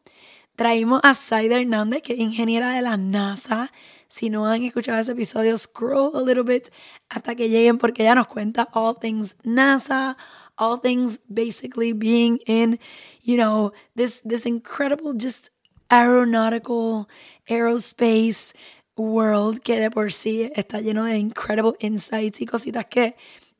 Traímos 0.55 0.99
a 1.03 1.15
Saida 1.15 1.59
Hernández, 1.59 2.03
que 2.03 2.13
es 2.13 2.19
ingeniera 2.19 2.73
de 2.73 2.81
la 2.83 2.95
NASA. 2.95 3.71
Si 4.07 4.29
no 4.29 4.45
han 4.47 4.63
escuchado 4.63 4.99
ese 4.99 5.13
episodio, 5.13 5.57
scroll 5.57 6.15
a 6.15 6.21
little 6.21 6.43
bit 6.43 6.69
hasta 7.09 7.33
que 7.33 7.49
lleguen 7.49 7.79
porque 7.79 8.03
ella 8.03 8.13
nos 8.13 8.27
cuenta 8.27 8.69
all 8.73 8.95
things 8.95 9.35
NASA, 9.43 10.15
all 10.55 10.79
things 10.79 11.19
basically 11.27 11.93
being 11.93 12.39
in, 12.45 12.79
you 13.23 13.35
know, 13.35 13.71
this 13.95 14.21
this 14.23 14.45
incredible 14.45 15.13
just 15.13 15.49
aeronautical 15.89 17.07
aerospace 17.47 18.53
world 18.95 19.59
que 19.61 19.79
de 19.79 19.89
por 19.89 20.11
sí 20.11 20.51
está 20.55 20.81
lleno 20.81 21.05
de 21.05 21.17
incredible 21.17 21.73
insights 21.79 22.41
y 22.41 22.45
cositas 22.45 22.85
que 22.85 23.15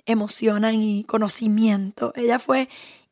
emocionan 0.06 0.76
y 0.76 1.04
conocimiento. 1.06 2.14
Ella 2.16 2.38
fue 2.38 2.70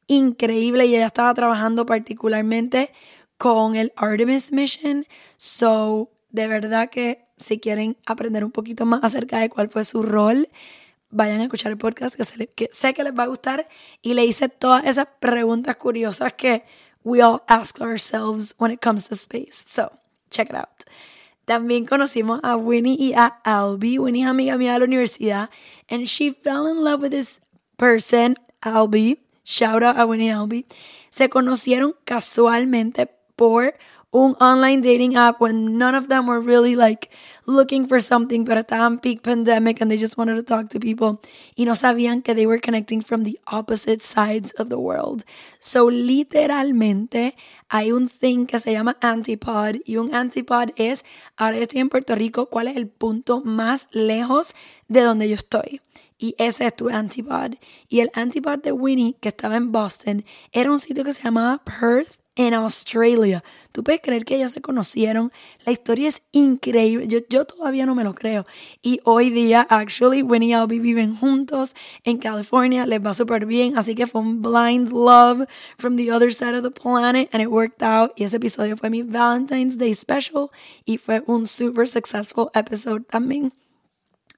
increíble 0.08 0.86
y 0.86 0.96
ella 0.96 1.08
estaba 1.08 1.34
trabajando 1.34 1.86
particularmente 1.86 2.92
con 3.42 3.76
el 3.76 3.92
Artemis 3.96 4.52
Mission. 4.52 5.08
So, 5.36 6.12
de 6.30 6.48
verdad 6.48 6.92
que 6.92 7.26
si 7.38 7.60
quieren 7.60 7.98
aprender 8.06 8.46
un 8.46 8.52
poquito 8.52 8.86
más 8.86 9.04
acerca 9.04 9.40
de 9.40 9.50
cuál 9.50 9.68
fue 9.68 9.84
su 9.84 10.04
rol, 10.04 10.48
vayan 11.10 11.42
a 11.42 11.46
escuchar 11.46 11.72
el 11.72 11.80
podcast 11.80 12.14
que, 12.14 12.70
sé 12.72 12.94
que 12.94 13.04
les 13.04 13.18
va 13.18 13.24
a 13.24 13.28
gustar 13.28 13.68
y 14.04 14.14
le 14.14 14.26
hice 14.26 14.48
todas 14.48 14.86
esas 14.86 15.08
preguntas 15.20 15.76
curiosas 15.78 16.34
que 16.34 16.64
we 17.04 17.20
all 17.20 17.42
ask 17.48 17.82
ourselves 17.82 18.54
when 18.60 18.72
it 18.72 18.80
comes 18.80 19.10
to 19.10 19.16
space. 19.16 19.66
So, 19.66 19.92
check 20.30 20.52
it 20.52 20.56
out. 20.56 20.86
También 21.46 21.88
conocimos 21.88 22.42
a 22.44 22.56
Winnie 22.56 22.96
y 23.00 23.14
a 23.14 23.26
Albie. 23.44 23.98
Winnie 23.98 24.22
es 24.22 24.28
amiga 24.28 24.56
mía 24.56 24.74
de 24.74 24.80
la 24.82 24.86
universidad. 24.86 25.50
And 25.90 26.06
she 26.06 26.30
fell 26.30 26.68
in 26.68 26.84
love 26.84 27.02
with 27.02 27.10
this 27.10 27.40
person, 27.76 28.36
Albie. 28.62 29.18
Shout 29.44 29.82
out 29.82 29.98
a 29.98 30.06
Winnie 30.06 30.28
y 30.28 30.30
Albie. 30.30 30.68
Se 31.10 31.28
conocieron 31.28 31.96
casualmente 32.06 33.10
por 33.42 33.74
un 34.14 34.36
online 34.40 34.82
dating 34.82 35.16
app 35.16 35.42
when 35.42 35.76
none 35.76 35.96
of 35.96 36.10
them 36.10 36.28
were 36.28 36.40
really 36.40 36.76
like 36.76 37.10
looking 37.48 37.88
for 37.88 38.00
something, 38.00 38.46
but 38.46 38.56
estaban 38.56 39.02
peak 39.02 39.24
pandemic 39.24 39.82
and 39.82 39.90
they 39.90 39.98
just 39.98 40.16
wanted 40.16 40.36
to 40.36 40.44
talk 40.44 40.70
to 40.70 40.80
people. 40.80 41.20
Y 41.58 41.66
no 41.66 41.72
sabían 41.74 42.24
que 42.24 42.36
they 42.36 42.46
were 42.46 42.60
connecting 42.60 43.02
from 43.02 43.24
the 43.24 43.40
opposite 43.48 44.04
sides 44.04 44.52
of 44.60 44.70
the 44.70 44.78
world. 44.78 45.24
So, 45.60 45.90
literalmente, 45.90 47.34
hay 47.70 47.92
un 47.92 48.10
thing 48.10 48.46
que 48.46 48.60
se 48.60 48.74
llama 48.74 48.96
antipod. 49.02 49.82
Y 49.88 49.96
un 49.96 50.14
antipod 50.14 50.70
es, 50.76 51.04
ahora 51.36 51.58
yo 51.58 51.64
estoy 51.64 51.80
en 51.80 51.90
Puerto 51.90 52.14
Rico, 52.14 52.46
¿cuál 52.46 52.68
es 52.68 52.76
el 52.76 52.90
punto 52.90 53.42
más 53.44 53.88
lejos 53.92 54.54
de 54.88 55.02
donde 55.02 55.30
yo 55.30 55.36
estoy? 55.36 55.82
Y 56.20 56.36
ese 56.38 56.68
es 56.68 56.76
tu 56.76 56.90
antipod. 56.90 57.56
Y 57.90 58.02
el 58.02 58.12
antipod 58.14 58.60
de 58.60 58.72
Winnie, 58.72 59.16
que 59.20 59.30
estaba 59.30 59.56
en 59.56 59.72
Boston, 59.72 60.26
era 60.52 60.70
un 60.70 60.78
sitio 60.78 61.04
que 61.04 61.14
se 61.14 61.24
llamaba 61.24 61.64
Perth 61.64 62.21
en 62.36 62.54
Australia. 62.54 63.44
Tú 63.72 63.84
puedes 63.84 64.02
creer 64.02 64.26
que 64.26 64.36
ellas 64.36 64.52
se 64.52 64.62
conocieron. 64.62 65.32
La 65.66 65.72
historia 65.72 66.10
es 66.10 66.22
increíble. 66.32 67.08
Yo, 67.08 67.20
yo 67.30 67.46
todavía 67.46 67.86
no 67.86 67.96
me 67.96 68.04
lo 68.04 68.14
creo. 68.14 68.46
Y 68.82 69.00
hoy 69.04 69.30
día, 69.30 69.66
actually, 69.70 70.22
Winnie 70.22 70.50
y 70.50 70.54
Albie 70.54 70.80
viven 70.80 71.16
juntos 71.16 71.76
en 72.04 72.18
California. 72.18 72.86
Les 72.86 73.00
va 73.00 73.14
súper 73.14 73.46
bien. 73.46 73.78
Así 73.78 73.96
que 73.96 74.08
fue 74.08 74.22
un 74.22 74.42
blind 74.42 74.92
love 74.92 75.48
from 75.78 75.96
the 75.96 76.12
other 76.12 76.34
side 76.34 76.56
of 76.56 76.64
the 76.64 76.72
planet. 76.72 77.30
And 77.34 77.42
it 77.42 77.50
worked 77.50 77.84
out. 77.84 78.12
Y 78.16 78.24
ese 78.24 78.38
episodio 78.38 78.78
fue 78.78 78.90
mi 78.90 79.04
Valentine's 79.04 79.78
Day 79.78 79.94
special. 79.94 80.52
Y 80.86 80.98
fue 80.98 81.24
un 81.28 81.48
super 81.48 81.88
successful 81.88 82.50
episode 82.54 83.06
también. 83.10 83.54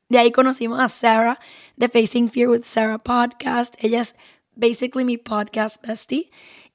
De 0.09 0.19
ahí 0.19 0.31
conocimos 0.31 0.79
a 0.79 0.87
Sarah 0.89 1.39
de 1.75 1.87
Facing 1.89 2.29
Fear 2.29 2.49
with 2.49 2.63
Sarah 2.65 2.99
podcast. 2.99 3.75
Ella 3.79 4.01
es 4.01 4.15
basically 4.55 5.03
mi 5.03 5.17
podcast 5.17 5.81
bestie 5.81 6.29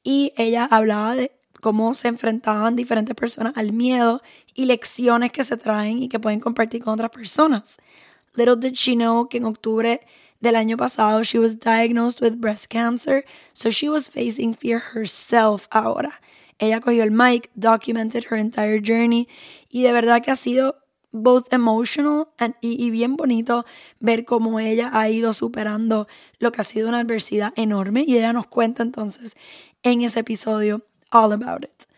y 0.08 0.32
ella 0.38 0.64
hablaba 0.64 1.14
de 1.14 1.32
cómo 1.60 1.94
se 1.94 2.08
enfrentaban 2.08 2.76
diferentes 2.76 3.14
personas 3.14 3.52
al 3.56 3.72
miedo 3.72 4.22
y 4.54 4.64
lecciones 4.64 5.32
que 5.32 5.44
se 5.44 5.58
traen 5.58 6.02
y 6.02 6.08
que 6.08 6.18
pueden 6.18 6.40
compartir 6.40 6.82
con 6.82 6.94
otras 6.94 7.10
personas. 7.10 7.76
Little 8.34 8.56
did 8.56 8.72
she 8.72 8.94
know 8.94 9.28
que 9.28 9.36
en 9.36 9.44
octubre 9.44 10.00
del 10.40 10.56
año 10.56 10.78
pasado 10.78 11.24
she 11.24 11.38
was 11.38 11.58
diagnosed 11.58 12.22
with 12.22 12.40
breast 12.40 12.68
cancer, 12.70 13.26
so 13.52 13.68
she 13.68 13.90
was 13.90 14.08
facing 14.08 14.54
fear 14.54 14.80
herself 14.94 15.68
ahora. 15.70 16.22
Ella 16.58 16.80
cogió 16.80 17.02
el 17.02 17.10
mic, 17.10 17.50
documented 17.54 18.24
her 18.30 18.38
entire 18.38 18.80
journey 18.80 19.28
y 19.68 19.82
de 19.82 19.92
verdad 19.92 20.22
que 20.22 20.30
ha 20.30 20.36
sido 20.36 20.76
both 21.12 21.52
emotional 21.52 22.28
and, 22.38 22.54
y, 22.60 22.82
y, 22.82 22.90
bien 22.90 23.16
bonito 23.16 23.64
ver 23.98 24.24
cómo 24.24 24.60
ella 24.60 24.90
ha 24.92 25.08
ido 25.08 25.32
superando 25.32 26.06
lo 26.38 26.52
que 26.52 26.60
ha 26.60 26.64
sido 26.64 26.88
una 26.88 27.00
adversidad 27.00 27.52
enorme 27.56 28.04
y 28.06 28.16
ella 28.16 28.32
nos 28.32 28.46
cuenta 28.46 28.82
entonces 28.82 29.34
en 29.82 30.02
ese 30.02 30.20
episodio 30.20 30.85
All 31.11 31.32
About 31.32 31.64
It. 31.64 31.88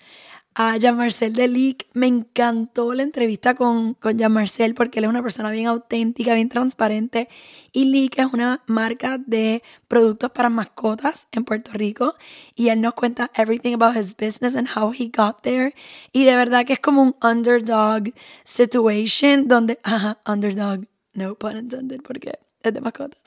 A 0.54 0.76
Jean-Marcel 0.76 1.32
Delic, 1.32 1.86
me 1.94 2.08
encantó 2.08 2.92
la 2.92 3.04
entrevista 3.04 3.54
con, 3.54 3.94
con 3.94 4.18
Jean-Marcel 4.18 4.74
porque 4.74 4.98
él 4.98 5.04
es 5.04 5.10
una 5.10 5.22
persona 5.22 5.50
bien 5.50 5.68
auténtica, 5.68 6.34
bien 6.34 6.48
transparente. 6.48 7.28
Y 7.72 7.84
Leak 7.84 8.18
es 8.18 8.32
una 8.32 8.62
marca 8.66 9.18
de 9.18 9.62
productos 9.86 10.32
para 10.32 10.50
mascotas 10.50 11.28
en 11.30 11.44
Puerto 11.44 11.70
Rico. 11.72 12.14
Y 12.56 12.68
él 12.68 12.80
nos 12.80 12.94
cuenta 12.94 13.30
everything 13.36 13.74
about 13.74 13.96
his 13.96 14.16
business 14.16 14.56
and 14.56 14.68
how 14.76 14.92
he 14.92 15.10
got 15.16 15.40
there. 15.42 15.72
Y 16.12 16.24
de 16.24 16.34
verdad 16.34 16.66
que 16.66 16.72
es 16.72 16.80
como 16.80 17.02
un 17.02 17.16
underdog 17.22 18.12
situation 18.44 19.46
donde, 19.46 19.78
ajá, 19.84 20.18
underdog, 20.26 20.80
no 21.14 21.36
pun 21.36 21.58
intended 21.58 22.02
porque 22.02 22.40
es 22.62 22.74
de 22.74 22.80
mascotas. 22.80 23.20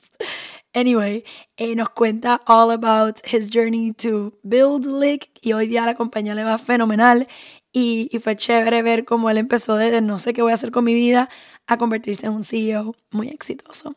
Anyway, 0.75 1.23
eh, 1.57 1.75
nos 1.75 1.89
cuenta 1.89 2.41
all 2.47 2.71
about 2.71 3.19
his 3.25 3.49
journey 3.51 3.93
to 3.93 4.33
build 4.43 4.85
Lick 4.85 5.29
y 5.41 5.53
hoy 5.53 5.67
día 5.67 5.85
la 5.85 5.93
compañía 5.93 6.33
le 6.33 6.43
va 6.43 6.57
fenomenal 6.57 7.27
y, 7.71 8.09
y 8.11 8.19
fue 8.19 8.35
chévere 8.35 8.81
ver 8.81 9.05
cómo 9.05 9.29
él 9.29 9.37
empezó 9.37 9.75
desde 9.75 10.01
no 10.01 10.17
sé 10.17 10.33
qué 10.33 10.41
voy 10.41 10.51
a 10.51 10.55
hacer 10.55 10.71
con 10.71 10.83
mi 10.83 10.95
vida 10.95 11.29
a 11.67 11.77
convertirse 11.77 12.25
en 12.25 12.33
un 12.33 12.43
CEO 12.43 12.95
muy 13.11 13.29
exitoso. 13.29 13.95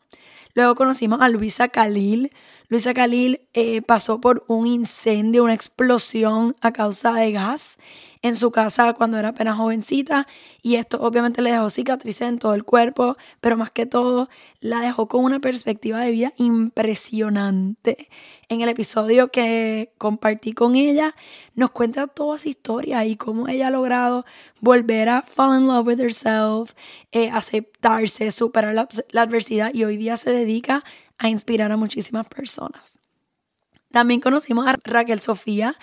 Luego 0.53 0.75
conocimos 0.75 1.21
a 1.21 1.29
Luisa 1.29 1.67
Khalil. 1.67 2.31
Luisa 2.67 2.93
Khalil 2.93 3.41
eh, 3.53 3.81
pasó 3.81 4.19
por 4.19 4.43
un 4.47 4.65
incendio, 4.65 5.43
una 5.43 5.53
explosión 5.53 6.55
a 6.61 6.73
causa 6.73 7.13
de 7.13 7.31
gas 7.31 7.77
en 8.21 8.35
su 8.35 8.51
casa 8.51 8.93
cuando 8.93 9.17
era 9.17 9.29
apenas 9.29 9.57
jovencita 9.57 10.27
y 10.61 10.75
esto 10.75 10.99
obviamente 11.01 11.41
le 11.41 11.51
dejó 11.51 11.69
cicatrices 11.69 12.27
en 12.27 12.39
todo 12.39 12.53
el 12.53 12.63
cuerpo, 12.63 13.17
pero 13.41 13.57
más 13.57 13.71
que 13.71 13.85
todo 13.85 14.29
la 14.59 14.79
dejó 14.79 15.07
con 15.07 15.23
una 15.23 15.39
perspectiva 15.39 16.01
de 16.01 16.11
vida 16.11 16.33
impresionante. 16.37 18.09
En 18.49 18.61
el 18.61 18.69
episodio 18.69 19.29
que 19.29 19.93
compartí 19.97 20.53
con 20.53 20.75
ella 20.75 21.15
nos 21.53 21.71
cuenta 21.71 22.07
toda 22.07 22.39
su 22.39 22.49
historia 22.49 23.05
y 23.05 23.15
cómo 23.15 23.47
ella 23.47 23.67
ha 23.67 23.71
logrado 23.71 24.25
volver 24.61 25.09
a 25.09 25.21
fall 25.21 25.59
in 25.59 25.67
love 25.67 25.87
with 25.87 25.99
herself, 25.99 26.73
eh, 27.11 27.29
aceptarse, 27.29 28.31
superar 28.31 28.73
la, 28.73 28.87
la 29.11 29.21
adversidad 29.21 29.73
y 29.73 29.83
hoy 29.83 29.97
día 29.97 30.17
se 30.17 30.31
dedica 30.31 30.83
a 31.17 31.29
inspirar 31.29 31.71
a 31.71 31.77
muchísimas 31.77 32.27
personas. 32.27 32.99
También 33.91 34.19
conocimos 34.19 34.67
a 34.67 34.75
Raquel 34.83 35.21
Sofía. 35.21 35.75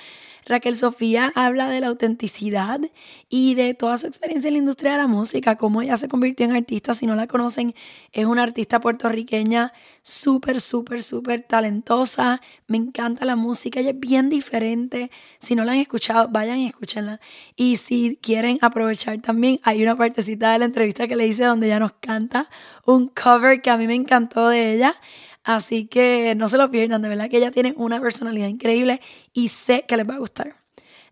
Raquel 0.46 0.76
Sofía 0.76 1.32
habla 1.34 1.68
de 1.68 1.80
la 1.80 1.88
autenticidad 1.88 2.80
y 3.28 3.54
de 3.54 3.74
toda 3.74 3.98
su 3.98 4.06
experiencia 4.06 4.48
en 4.48 4.54
la 4.54 4.58
industria 4.58 4.92
de 4.92 4.98
la 4.98 5.06
música, 5.06 5.56
cómo 5.56 5.82
ella 5.82 5.96
se 5.96 6.08
convirtió 6.08 6.46
en 6.46 6.54
artista. 6.54 6.94
Si 6.94 7.06
no 7.06 7.14
la 7.14 7.26
conocen, 7.26 7.74
es 8.12 8.26
una 8.26 8.42
artista 8.42 8.80
puertorriqueña 8.80 9.72
súper, 10.02 10.60
súper, 10.60 11.02
súper 11.02 11.42
talentosa. 11.42 12.40
Me 12.66 12.76
encanta 12.76 13.24
la 13.24 13.36
música, 13.36 13.80
ella 13.80 13.90
es 13.90 14.00
bien 14.00 14.28
diferente. 14.28 15.10
Si 15.38 15.54
no 15.54 15.64
la 15.64 15.72
han 15.72 15.78
escuchado, 15.78 16.28
vayan 16.28 16.58
y 16.58 16.66
escúchenla. 16.66 17.20
Y 17.56 17.76
si 17.76 18.18
quieren 18.20 18.58
aprovechar 18.60 19.20
también, 19.20 19.60
hay 19.62 19.82
una 19.82 19.96
partecita 19.96 20.52
de 20.52 20.58
la 20.58 20.66
entrevista 20.66 21.08
que 21.08 21.16
le 21.16 21.26
hice 21.26 21.44
donde 21.44 21.66
ella 21.66 21.80
nos 21.80 21.92
canta 21.92 22.48
un 22.84 23.08
cover 23.08 23.62
que 23.62 23.70
a 23.70 23.78
mí 23.78 23.86
me 23.86 23.94
encantó 23.94 24.48
de 24.48 24.74
ella. 24.74 24.94
Así 25.44 25.86
que 25.86 26.34
no 26.34 26.48
se 26.48 26.56
lo 26.56 26.70
pierdan, 26.70 27.02
de 27.02 27.10
verdad 27.10 27.28
que 27.28 27.36
ella 27.36 27.50
tiene 27.50 27.74
una 27.76 28.00
personalidad 28.00 28.48
increíble 28.48 29.00
y 29.34 29.48
sé 29.48 29.84
que 29.86 29.96
les 29.98 30.08
va 30.08 30.14
a 30.14 30.18
gustar. 30.18 30.56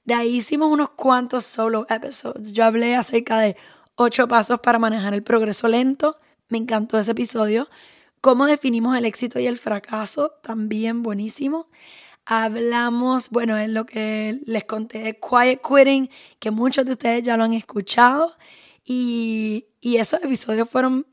De 0.04 0.14
ahí 0.14 0.36
hicimos 0.36 0.72
unos 0.72 0.90
cuantos 0.90 1.44
solo 1.44 1.86
episodes. 1.88 2.52
Yo 2.52 2.64
hablé 2.64 2.96
acerca 2.96 3.38
de 3.38 3.56
ocho 3.94 4.26
pasos 4.26 4.58
para 4.60 4.78
manejar 4.78 5.12
el 5.12 5.22
progreso 5.22 5.68
lento. 5.68 6.16
Me 6.48 6.58
encantó 6.58 6.98
ese 6.98 7.12
episodio. 7.12 7.68
Cómo 8.22 8.46
definimos 8.46 8.96
el 8.96 9.04
éxito 9.04 9.38
y 9.38 9.46
el 9.46 9.58
fracaso, 9.58 10.32
también 10.42 11.02
buenísimo. 11.02 11.68
Hablamos, 12.24 13.30
bueno, 13.30 13.58
en 13.58 13.74
lo 13.74 13.84
que 13.84 14.40
les 14.46 14.64
conté 14.64 15.00
de 15.00 15.18
Quiet 15.20 15.60
Quitting, 15.60 16.08
que 16.38 16.50
muchos 16.50 16.86
de 16.86 16.92
ustedes 16.92 17.22
ya 17.22 17.36
lo 17.36 17.44
han 17.44 17.52
escuchado. 17.52 18.34
Y, 18.84 19.66
y 19.80 19.96
esos 19.96 20.22
episodios 20.22 20.68
fueron 20.70 21.06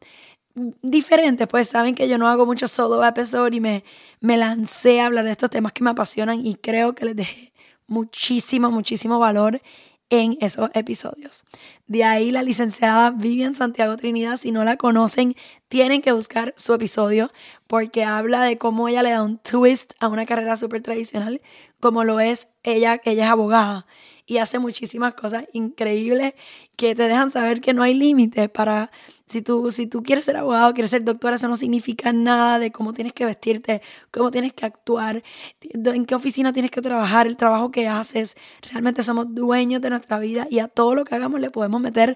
diferentes, 0.81 1.47
pues 1.47 1.69
saben 1.69 1.95
que 1.95 2.07
yo 2.07 2.17
no 2.17 2.27
hago 2.27 2.45
mucho 2.45 2.67
solo 2.67 3.03
episode 3.05 3.55
y 3.55 3.59
me, 3.59 3.83
me 4.19 4.37
lancé 4.37 5.01
a 5.01 5.07
hablar 5.07 5.25
de 5.25 5.31
estos 5.31 5.49
temas 5.49 5.71
que 5.73 5.83
me 5.83 5.89
apasionan 5.89 6.45
y 6.45 6.55
creo 6.55 6.95
que 6.95 7.05
les 7.05 7.15
dejé 7.15 7.53
muchísimo, 7.87 8.71
muchísimo 8.71 9.19
valor 9.19 9.61
en 10.09 10.37
esos 10.41 10.69
episodios. 10.73 11.43
De 11.87 12.03
ahí 12.03 12.31
la 12.31 12.41
licenciada 12.41 13.11
Vivian 13.11 13.53
Santiago 13.55 13.95
Trinidad, 13.95 14.37
si 14.37 14.51
no 14.51 14.63
la 14.63 14.77
conocen, 14.77 15.35
tienen 15.67 16.01
que 16.01 16.11
buscar 16.11 16.53
su 16.57 16.73
episodio 16.73 17.31
porque 17.67 18.03
habla 18.03 18.41
de 18.41 18.57
cómo 18.57 18.87
ella 18.87 19.03
le 19.03 19.11
da 19.11 19.23
un 19.23 19.37
twist 19.37 19.93
a 19.99 20.07
una 20.07 20.25
carrera 20.25 20.57
súper 20.57 20.81
tradicional, 20.81 21.41
como 21.79 22.03
lo 22.03 22.19
es 22.19 22.49
ella, 22.63 22.99
ella 23.05 23.25
es 23.25 23.29
abogada 23.29 23.85
y 24.29 24.37
hace 24.37 24.59
muchísimas 24.59 25.15
cosas 25.15 25.45
increíbles 25.53 26.35
que 26.75 26.93
te 26.93 27.07
dejan 27.07 27.31
saber 27.31 27.61
que 27.61 27.73
no 27.73 27.81
hay 27.81 27.95
límites 27.95 28.47
para 28.47 28.91
si 29.25 29.41
tú, 29.41 29.71
si 29.71 29.87
tú 29.87 30.03
quieres 30.03 30.25
ser 30.25 30.37
abogado, 30.37 30.71
quieres 30.75 30.91
ser 30.91 31.03
doctora, 31.03 31.37
eso 31.37 31.47
no 31.47 31.55
significa 31.55 32.13
nada 32.13 32.59
de 32.59 32.71
cómo 32.71 32.93
tienes 32.93 33.13
que 33.13 33.25
vestirte, 33.25 33.81
cómo 34.11 34.29
tienes 34.29 34.53
que 34.53 34.67
actuar, 34.67 35.23
en 35.61 36.05
qué 36.05 36.13
oficina 36.13 36.53
tienes 36.53 36.69
que 36.69 36.79
trabajar, 36.83 37.25
el 37.25 37.37
trabajo 37.37 37.71
que 37.71 37.87
haces. 37.87 38.35
Realmente 38.71 39.01
somos 39.01 39.33
dueños 39.33 39.81
de 39.81 39.89
nuestra 39.89 40.19
vida 40.19 40.45
y 40.47 40.59
a 40.59 40.67
todo 40.67 40.93
lo 40.93 41.05
que 41.05 41.15
hagamos 41.15 41.39
le 41.39 41.49
podemos 41.49 41.81
meter 41.81 42.15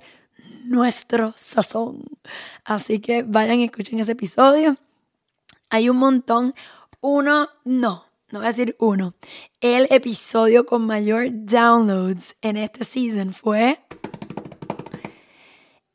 nuestro 0.65 1.33
sazón. 1.35 2.03
Así 2.63 2.99
que 2.99 3.23
vayan 3.23 3.59
y 3.59 3.63
escuchen 3.63 3.97
ese 3.97 4.11
episodio. 4.11 4.77
Hay 5.71 5.89
un 5.89 5.97
montón. 5.97 6.53
Uno, 7.01 7.49
no, 7.65 8.05
no 8.33 8.39
voy 8.39 8.47
a 8.47 8.51
decir 8.51 8.75
uno. 8.79 9.13
El 9.61 9.87
episodio 9.91 10.65
con 10.65 10.87
mayor 10.87 11.27
downloads 11.31 12.35
en 12.41 12.57
este 12.57 12.83
season 12.83 13.31
fue 13.31 13.79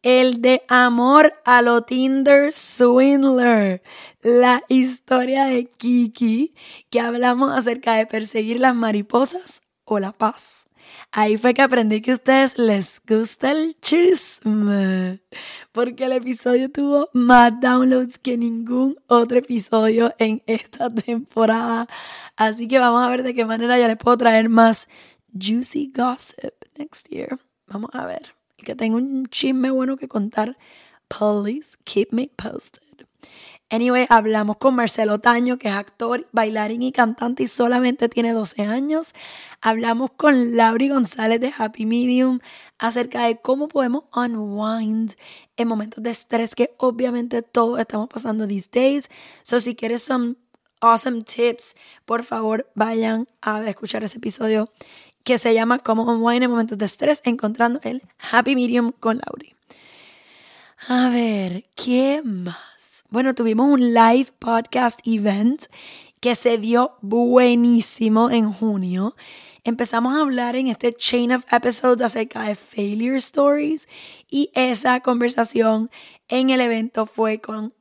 el 0.03 0.41
de 0.41 0.63
Amor 0.69 1.35
a 1.45 1.63
lo 1.63 1.83
Tinder 1.83 2.55
Swindler, 2.55 3.83
la 4.23 4.63
historia 4.69 5.47
de 5.47 5.67
Kiki, 5.67 6.55
que 6.91 7.01
hablamos 7.01 7.51
acerca 7.51 7.95
de 7.95 8.07
perseguir 8.07 8.61
las 8.61 8.77
mariposas 8.77 9.63
o 9.85 9.99
la 9.99 10.13
paz. 10.13 10.69
Ahí 11.11 11.39
fue 11.39 11.55
que 11.55 11.63
aprendí 11.63 12.03
que 12.03 12.11
a 12.11 12.15
ustedes 12.15 12.59
les 12.59 13.01
gusta 13.09 13.51
el 13.51 13.81
chisme, 13.81 15.21
porque 15.73 16.05
el 16.05 16.13
episodio 16.13 16.71
tuvo 16.71 17.09
más 17.15 17.59
downloads 17.61 18.19
que 18.19 18.37
ningún 18.37 18.97
otro 19.07 19.39
episodio 19.39 20.15
en 20.19 20.43
esta 20.47 20.93
temporada. 20.93 21.87
Así 22.39 22.69
que 22.69 22.79
vamos 22.79 23.03
a 23.03 23.11
ver 23.11 23.25
de 23.25 23.35
qué 23.35 23.45
manera 23.45 23.77
ya 23.81 23.89
les 23.89 23.97
puedo 23.97 24.17
traer 24.17 24.49
más 24.49 24.87
juicy 25.33 25.93
gossip 25.93 26.55
next 26.79 27.09
year. 27.09 27.41
Vamos 27.67 27.91
a 27.95 28.07
ver. 28.07 28.33
El 28.59 28.65
que 28.65 28.77
tenga 28.77 28.97
un 28.97 29.27
chisme 29.27 29.73
bueno 29.73 29.97
que 29.97 30.07
contar, 30.07 30.57
please 31.09 31.77
keep 31.83 32.13
me 32.13 32.31
posted. 32.37 32.81
Anyway, 33.71 34.07
hablamos 34.09 34.57
con 34.59 34.77
Marcelo 34.77 35.19
Taño, 35.19 35.59
que 35.59 35.67
es 35.67 35.75
actor, 35.75 36.29
bailarín 36.31 36.83
y 36.83 36.93
cantante 36.93 37.43
y 37.43 37.49
solamente 37.49 38.09
tiene 38.09 38.33
12 38.33 38.63
años. 38.63 39.15
Hablamos 39.61 40.13
con 40.17 40.57
Lauri 40.57 40.91
González 40.91 41.41
de 41.41 41.53
Happy 41.59 41.87
Medium 41.87 42.39
acerca 42.79 43.25
de 43.25 43.41
cómo 43.41 43.67
podemos 43.67 44.05
unwind 44.15 45.15
en 45.57 45.67
momentos 45.67 46.05
de 46.05 46.11
estrés 46.11 46.55
que 46.55 46.71
obviamente 46.79 47.43
todos 47.43 47.81
estamos 47.81 48.09
pasando 48.09 48.47
these 48.47 48.69
days. 48.73 49.11
So 49.43 49.59
si 49.59 49.75
quieres 49.75 50.05
some 50.05 50.37
awesome 50.81 51.23
tips, 51.23 51.75
por 52.05 52.25
favor 52.25 52.71
vayan 52.75 53.29
a 53.41 53.67
escuchar 53.69 54.05
ese 54.05 54.19
episodio 54.19 54.71
que 55.25 55.39
se 55.39 55.53
llama 55.53 55.79
Cómo 55.79 56.05
unwind 56.05 56.45
en 56.45 56.51
momentos 56.51 56.79
de 56.79 56.87
estrés, 56.87 57.21
encontrando 57.25 57.81
el 57.83 58.03
Happy 58.31 58.55
Medium 58.55 58.93
con 58.93 59.19
Lauri. 59.19 59.55
A 60.87 61.11
ver, 61.11 61.67
¿qué 61.75 62.23
más? 62.25 63.05
Bueno, 63.11 63.35
tuvimos 63.35 63.69
un 63.71 63.93
live 63.93 64.29
podcast 64.39 65.01
event 65.05 65.65
que 66.21 66.35
se 66.35 66.59
dio 66.59 66.97
buenísimo 67.01 68.31
en 68.31 68.53
junio. 68.53 69.17
Empezamos 69.65 70.15
a 70.15 70.21
hablar 70.21 70.57
en 70.57 70.69
este 70.69 70.93
chain 70.93 71.33
of 71.33 71.45
episodes 71.53 72.03
acerca 72.03 72.43
de 72.43 72.55
failure 72.55 73.17
stories 73.17 73.89
y 74.31 74.51
esa 74.55 75.01
conversación 75.01 75.91
en 76.29 76.51
el 76.51 76.61
evento 76.61 77.07
fue 77.07 77.41
con 77.41 77.75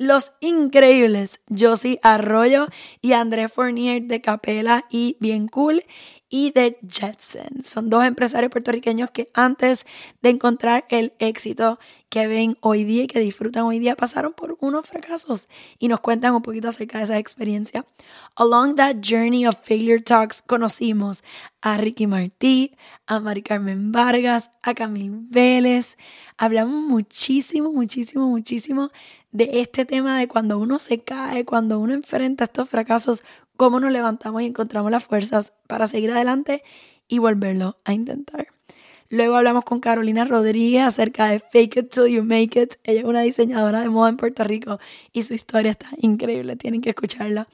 los 0.00 0.32
increíbles 0.40 1.40
Josie 1.54 2.00
Arroyo 2.02 2.68
y 3.02 3.12
André 3.12 3.48
Fournier 3.48 4.02
de 4.02 4.22
Capela 4.22 4.86
y 4.88 5.18
Bien 5.20 5.46
Cool 5.46 5.84
y 6.30 6.52
de 6.52 6.78
Jetson. 6.88 7.64
Son 7.64 7.90
dos 7.90 8.04
empresarios 8.04 8.52
puertorriqueños 8.52 9.10
que 9.10 9.28
antes 9.34 9.84
de 10.22 10.30
encontrar 10.30 10.86
el 10.88 11.12
éxito 11.18 11.78
que 12.08 12.26
ven 12.28 12.56
hoy 12.60 12.84
día 12.84 13.02
y 13.02 13.06
que 13.08 13.20
disfrutan 13.20 13.64
hoy 13.64 13.80
día 13.80 13.96
pasaron 13.96 14.32
por 14.32 14.56
unos 14.60 14.86
fracasos 14.86 15.48
y 15.78 15.88
nos 15.88 16.00
cuentan 16.00 16.34
un 16.34 16.42
poquito 16.42 16.68
acerca 16.68 16.98
de 16.98 17.04
esa 17.04 17.18
experiencia. 17.18 17.84
Along 18.36 18.76
that 18.76 18.96
journey 19.02 19.46
of 19.46 19.58
failure 19.62 20.00
talks 20.00 20.40
conocimos 20.40 21.22
a 21.60 21.76
Ricky 21.76 22.06
Martí, 22.06 22.76
a 23.06 23.20
Mari 23.20 23.42
Carmen 23.42 23.92
Vargas, 23.92 24.50
a 24.62 24.72
Camille 24.74 25.26
Vélez. 25.30 25.96
Hablamos 26.38 26.82
muchísimo, 26.82 27.72
muchísimo, 27.72 28.28
muchísimo 28.28 28.90
de 29.32 29.60
este 29.60 29.84
tema 29.84 30.18
de 30.18 30.28
cuando 30.28 30.58
uno 30.58 30.78
se 30.78 31.00
cae, 31.00 31.44
cuando 31.44 31.78
uno 31.78 31.94
enfrenta 31.94 32.44
estos 32.44 32.68
fracasos, 32.68 33.22
cómo 33.60 33.78
nos 33.78 33.92
levantamos 33.92 34.40
y 34.40 34.46
encontramos 34.46 34.90
las 34.90 35.04
fuerzas 35.04 35.52
para 35.66 35.86
seguir 35.86 36.10
adelante 36.12 36.62
y 37.08 37.18
volverlo 37.18 37.76
a 37.84 37.92
intentar. 37.92 38.46
Luego 39.10 39.34
hablamos 39.34 39.64
con 39.64 39.80
Carolina 39.80 40.24
Rodríguez 40.24 40.82
acerca 40.82 41.26
de 41.26 41.40
Fake 41.40 41.76
It 41.76 41.90
Till 41.90 42.06
You 42.06 42.24
Make 42.24 42.58
It. 42.58 42.76
Ella 42.84 43.00
es 43.00 43.04
una 43.04 43.20
diseñadora 43.20 43.82
de 43.82 43.90
moda 43.90 44.08
en 44.08 44.16
Puerto 44.16 44.44
Rico 44.44 44.80
y 45.12 45.24
su 45.24 45.34
historia 45.34 45.72
está 45.72 45.90
increíble, 45.98 46.56
tienen 46.56 46.80
que 46.80 46.88
escucharla. 46.88 47.48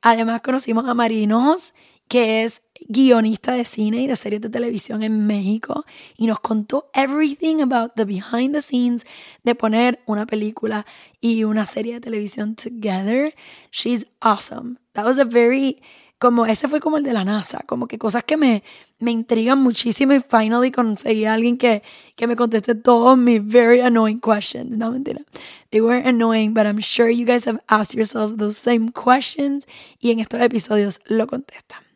Además 0.00 0.40
conocimos 0.40 0.84
a 0.88 0.94
Marinos 0.94 1.74
que 2.08 2.42
es 2.42 2.62
guionista 2.88 3.52
de 3.52 3.64
cine 3.64 4.02
y 4.02 4.06
de 4.06 4.16
series 4.16 4.40
de 4.40 4.50
televisión 4.50 5.02
en 5.02 5.26
México 5.26 5.84
y 6.16 6.26
nos 6.26 6.40
contó 6.40 6.90
everything 6.94 7.60
about 7.60 7.92
the 7.96 8.04
behind 8.04 8.54
the 8.54 8.60
scenes 8.60 9.04
de 9.44 9.54
poner 9.54 10.00
una 10.06 10.26
película 10.26 10.84
y 11.20 11.44
una 11.44 11.64
serie 11.66 11.94
de 11.94 12.00
televisión 12.00 12.54
together. 12.56 13.34
She's 13.70 14.06
awesome. 14.20 14.78
That 14.92 15.04
was 15.04 15.18
a 15.18 15.24
very 15.24 15.80
como 16.22 16.46
ese 16.46 16.68
fue 16.68 16.78
como 16.78 16.98
el 16.98 17.02
de 17.02 17.12
la 17.12 17.24
NASA, 17.24 17.64
como 17.66 17.88
que 17.88 17.98
cosas 17.98 18.22
que 18.22 18.36
me, 18.36 18.62
me 19.00 19.10
intrigan 19.10 19.58
muchísimo 19.58 20.12
y 20.12 20.20
finally 20.20 20.70
conseguí 20.70 21.24
a 21.24 21.34
alguien 21.34 21.58
que, 21.58 21.82
que 22.14 22.28
me 22.28 22.36
conteste 22.36 22.76
todos 22.76 23.18
mis 23.18 23.44
very 23.44 23.80
annoying 23.80 24.20
questions. 24.20 24.70
No, 24.70 24.92
mentira. 24.92 25.22
They 25.70 25.80
weren't 25.80 26.06
annoying, 26.06 26.54
but 26.54 26.64
I'm 26.64 26.78
sure 26.80 27.10
you 27.10 27.26
guys 27.26 27.44
have 27.48 27.58
asked 27.66 27.96
yourselves 27.96 28.36
those 28.36 28.56
same 28.56 28.92
questions 28.92 29.66
y 29.98 30.12
en 30.12 30.20
estos 30.20 30.40
episodios 30.40 31.00
lo 31.06 31.26
contestan. 31.26 31.91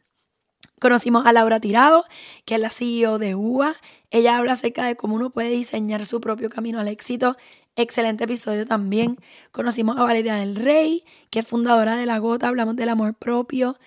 Conocimos 0.78 1.24
a 1.24 1.32
Laura 1.32 1.58
Tirado, 1.58 2.04
que 2.44 2.56
es 2.56 2.60
la 2.60 2.68
CEO 2.68 3.18
de 3.18 3.34
UA. 3.34 3.76
Ella 4.10 4.36
habla 4.36 4.52
acerca 4.52 4.86
de 4.86 4.94
cómo 4.94 5.14
uno 5.14 5.30
puede 5.30 5.48
diseñar 5.48 6.04
su 6.04 6.20
propio 6.20 6.50
camino 6.50 6.78
al 6.78 6.88
éxito. 6.88 7.36
Excelente 7.76 8.24
episodio 8.24 8.66
también. 8.66 9.18
Conocimos 9.52 9.96
a 9.96 10.02
Valeria 10.02 10.34
del 10.34 10.54
Rey, 10.54 11.04
que 11.30 11.38
es 11.38 11.46
fundadora 11.46 11.96
de 11.96 12.04
La 12.04 12.18
Gota. 12.18 12.48
Hablamos 12.48 12.76
del 12.76 12.90
amor 12.90 13.14
propio. 13.14 13.78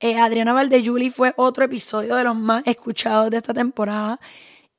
Eh, 0.00 0.16
Adriana 0.18 0.54
Valdejuli 0.54 1.10
fue 1.10 1.34
otro 1.36 1.64
episodio 1.64 2.16
de 2.16 2.24
los 2.24 2.36
más 2.36 2.66
escuchados 2.66 3.30
de 3.30 3.36
esta 3.36 3.52
temporada. 3.52 4.18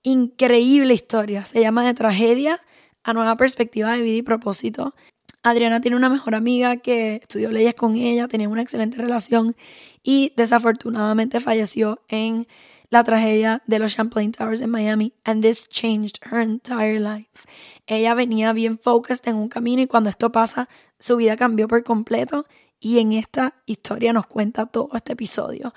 Increíble 0.01 0.95
historia. 0.95 1.45
Se 1.45 1.61
llama 1.61 1.85
De 1.85 1.93
Tragedia 1.93 2.61
a 3.03 3.13
Nueva 3.13 3.37
Perspectiva 3.37 3.93
de 3.93 4.01
Vida 4.01 4.17
y 4.17 4.21
Propósito. 4.23 4.95
Adriana 5.43 5.81
tiene 5.81 5.97
una 5.97 6.09
mejor 6.09 6.35
amiga 6.35 6.77
que 6.77 7.15
estudió 7.17 7.51
leyes 7.51 7.75
con 7.75 7.95
ella, 7.95 8.27
tenía 8.27 8.49
una 8.49 8.61
excelente 8.61 8.97
relación 8.97 9.55
y 10.03 10.33
desafortunadamente 10.35 11.39
falleció 11.39 12.01
en 12.07 12.47
la 12.89 13.03
tragedia 13.03 13.61
de 13.67 13.79
los 13.79 13.95
Champlain 13.95 14.31
Towers 14.31 14.61
en 14.61 14.71
Miami 14.71 15.13
and 15.23 15.41
this 15.43 15.67
changed 15.69 16.19
her 16.31 16.39
entire 16.39 16.99
life. 16.99 17.47
Ella 17.85 18.13
venía 18.13 18.53
bien 18.53 18.79
focused 18.79 19.27
en 19.27 19.35
un 19.35 19.49
camino 19.49 19.81
y 19.81 19.87
cuando 19.87 20.09
esto 20.09 20.31
pasa, 20.31 20.69
su 20.99 21.17
vida 21.17 21.37
cambió 21.37 21.67
por 21.67 21.83
completo 21.83 22.45
y 22.79 22.99
en 22.99 23.13
esta 23.13 23.55
historia 23.65 24.13
nos 24.13 24.25
cuenta 24.25 24.65
todo 24.65 24.89
este 24.93 25.13
episodio. 25.13 25.73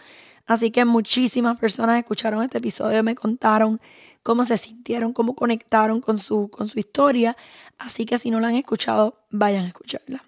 Así 0.46 0.70
que 0.70 0.85
muchísimas 0.85 1.58
personas 1.58 1.98
escucharon 1.98 2.42
este 2.42 2.58
episodio, 2.58 3.02
me 3.02 3.14
contaron 3.14 3.80
cómo 4.22 4.44
se 4.44 4.56
sintieron, 4.56 5.12
cómo 5.12 5.35
conectaron 5.35 6.00
con 6.00 6.18
su, 6.18 6.48
con 6.48 6.68
su 6.68 6.78
historia. 6.78 7.37
Así 7.78 8.06
que 8.06 8.18
si 8.18 8.30
no 8.30 8.40
la 8.40 8.48
han 8.48 8.56
escuchado, 8.56 9.18
vayan 9.30 9.64
a 9.64 9.68
escucharla. 9.68 10.24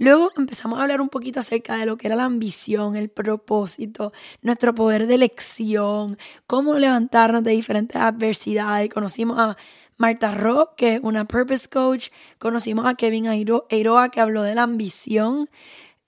Luego 0.00 0.30
empezamos 0.34 0.78
a 0.78 0.82
hablar 0.82 1.02
un 1.02 1.10
poquito 1.10 1.40
acerca 1.40 1.76
de 1.76 1.84
lo 1.84 1.98
que 1.98 2.06
era 2.06 2.16
la 2.16 2.24
ambición, 2.24 2.96
el 2.96 3.10
propósito, 3.10 4.14
nuestro 4.40 4.74
poder 4.74 5.06
de 5.06 5.16
elección, 5.16 6.16
cómo 6.46 6.76
levantarnos 6.76 7.44
de 7.44 7.50
diferentes 7.50 8.00
adversidades. 8.00 8.88
Conocimos 8.88 9.38
a 9.38 9.58
Marta 9.98 10.32
Rock, 10.34 10.74
que 10.76 10.94
es 10.94 11.00
una 11.02 11.26
purpose 11.26 11.68
coach. 11.68 12.08
Conocimos 12.38 12.86
a 12.86 12.94
Kevin 12.94 13.26
Eiroa, 13.26 14.10
que 14.10 14.20
habló 14.20 14.42
de 14.42 14.54
la 14.54 14.62
ambición. 14.62 15.50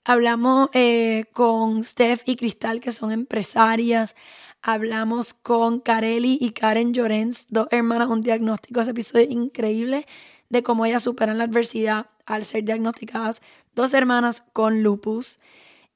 Hablamos 0.03 0.69
eh, 0.73 1.25
con 1.31 1.83
Steph 1.83 2.23
y 2.25 2.35
Cristal, 2.35 2.81
que 2.81 2.91
son 2.91 3.11
empresarias. 3.11 4.15
Hablamos 4.63 5.35
con 5.35 5.79
Kareli 5.79 6.39
y 6.41 6.53
Karen 6.53 6.95
Llorens, 6.95 7.45
dos 7.49 7.67
hermanas, 7.69 8.09
un 8.09 8.21
diagnóstico, 8.21 8.81
ese 8.81 8.89
episodio 8.89 9.27
increíble 9.29 10.07
de 10.53 10.61
cómo 10.61 10.85
ellas 10.85 11.01
superan 11.01 11.39
la 11.39 11.45
adversidad 11.45 12.05
al 12.27 12.45
ser 12.45 12.63
diagnosticadas 12.63 13.41
dos 13.73 13.93
hermanas 13.95 14.43
con 14.53 14.83
lupus. 14.83 15.39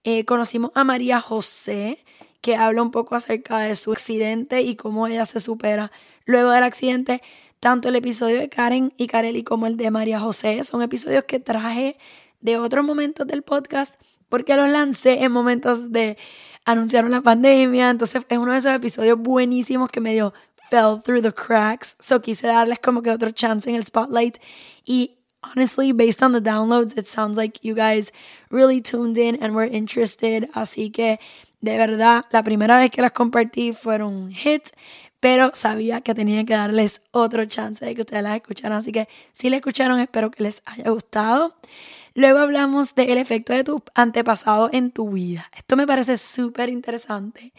Eh, 0.04 0.26
conocimos 0.26 0.72
a 0.74 0.84
María 0.84 1.22
José, 1.22 2.04
que 2.42 2.56
habla 2.56 2.82
un 2.82 2.90
poco 2.90 3.14
acerca 3.14 3.60
de 3.60 3.76
su 3.76 3.92
accidente 3.92 4.64
y 4.64 4.76
cómo 4.76 5.06
ella 5.06 5.28
se 5.28 5.40
supera 5.40 5.92
luego 6.26 6.50
del 6.50 6.64
accidente. 6.64 7.22
Tanto 7.60 7.90
el 7.90 7.96
episodio 7.98 8.40
de 8.40 8.50
Karen 8.50 8.94
y 8.98 9.06
Kareli 9.06 9.44
como 9.44 9.68
el 9.68 9.78
de 9.78 9.92
María 9.92 10.20
José 10.20 10.64
son 10.64 10.82
episodios 10.82 11.26
que 11.26 11.40
traje 11.40 12.00
de 12.42 12.58
otros 12.58 12.84
momentos 12.84 13.28
del 13.28 13.44
podcast 13.44 13.96
porque 14.28 14.56
los 14.56 14.70
lancé 14.70 15.24
en 15.24 15.32
momentos 15.32 15.92
de 15.92 16.18
anunciaron 16.66 17.12
la 17.12 17.22
pandemia, 17.22 17.92
entonces 17.92 18.24
es 18.28 18.38
uno 18.38 18.52
de 18.54 18.58
esos 18.58 18.74
episodios 18.74 19.20
buenísimos 19.20 19.90
que 19.90 20.02
medio 20.02 20.34
fell 20.70 21.02
through 21.02 21.22
the 21.22 21.32
cracks, 21.32 21.96
so 22.00 22.20
quise 22.20 22.44
darles 22.44 22.80
como 22.80 23.02
que 23.02 23.12
otro 23.12 23.32
chance 23.32 23.68
en 23.68 23.76
el 23.76 23.86
spotlight 23.86 24.38
y 24.86 25.18
honestly, 25.44 25.92
based 25.92 26.22
on 26.22 26.34
the 26.34 26.42
downloads, 26.42 26.98
it 26.98 27.08
sounds 27.08 27.38
like 27.38 27.64
you 27.64 27.76
guys 27.76 28.12
really 28.50 28.82
tuned 28.82 29.18
in 29.18 29.38
and 29.42 29.56
were 29.56 29.66
interested. 29.66 30.50
Así 30.54 30.92
que, 30.92 31.20
de 31.62 31.78
verdad, 31.78 32.26
la 32.32 32.44
primera 32.44 32.78
vez 32.78 32.92
que 32.92 33.02
las 33.02 33.12
compartí 33.12 33.74
fueron 33.74 34.14
un 34.14 34.32
hit, 34.32 34.70
pero 35.20 35.52
sabía 35.54 36.02
que 36.02 36.14
tenía 36.14 36.46
que 36.46 36.54
darles 36.54 37.02
otro 37.12 37.46
chance 37.46 37.84
de 37.84 37.96
que 37.96 38.02
ustedes 38.02 38.24
las 38.24 38.36
escucharan. 38.36 38.78
Así 38.78 38.92
que, 38.92 39.08
si 39.32 39.50
la 39.50 39.58
escucharon, 39.58 40.00
espero 40.00 40.32
que 40.32 40.44
les 40.44 40.62
haya 40.66 40.90
gustado. 40.90 41.56
Luego 42.18 42.40
hablamos 42.40 42.96
del 42.96 43.20
efecto 43.20 43.54
de 43.54 43.64
tu 43.64 43.84
antepasado 43.94 44.72
en 44.74 44.90
tu 44.90 45.12
vida. 45.12 45.52
Esto 45.56 45.76
me 45.76 45.86
parece 45.86 46.18
súper 46.18 46.68
interesante. 46.68 47.54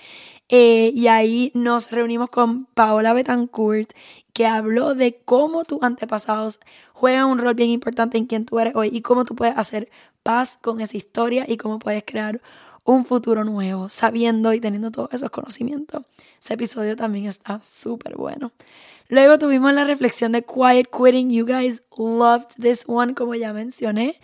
Eh, 0.49 0.91
y 0.93 1.07
ahí 1.07 1.53
nos 1.55 1.93
reunimos 1.93 2.29
con 2.31 2.65
Paola 2.65 3.13
Betancourt, 3.13 3.93
que 4.33 4.49
habló 4.49 4.97
de 4.97 5.21
cómo 5.25 5.63
tus 5.63 5.81
antepasados 5.85 6.59
juegan 6.93 7.27
un 7.27 7.39
rol 7.39 7.55
bien 7.55 7.71
importante 7.71 8.19
en 8.19 8.27
quien 8.27 8.47
tú 8.47 8.59
eres 8.59 8.75
hoy 8.75 8.89
y 8.93 9.01
cómo 9.01 9.25
tú 9.25 9.37
puedes 9.37 9.57
hacer 9.57 9.91
paz 10.25 10.59
con 10.61 10.81
esa 10.81 10.97
historia 10.97 11.45
y 11.47 11.57
cómo 11.57 11.79
puedes 11.79 12.03
crear 12.05 12.41
un 12.83 13.05
futuro 13.05 13.45
nuevo, 13.45 13.89
sabiendo 13.89 14.53
y 14.55 14.61
teniendo 14.61 14.91
todos 14.91 15.15
esos 15.15 15.31
conocimientos. 15.31 16.03
Ese 16.43 16.55
episodio 16.55 16.97
también 16.97 17.27
está 17.27 17.61
súper 17.63 18.17
bueno. 18.17 18.51
Luego 19.09 19.39
tuvimos 19.39 19.73
la 19.73 19.85
reflexión 19.85 20.33
de 20.33 20.45
Quiet 20.45 20.89
Quitting. 20.91 21.31
You 21.31 21.47
guys 21.47 21.83
loved 21.97 22.51
this 22.61 22.85
one, 22.87 23.15
como 23.15 23.35
ya 23.35 23.53
mencioné. 23.53 24.21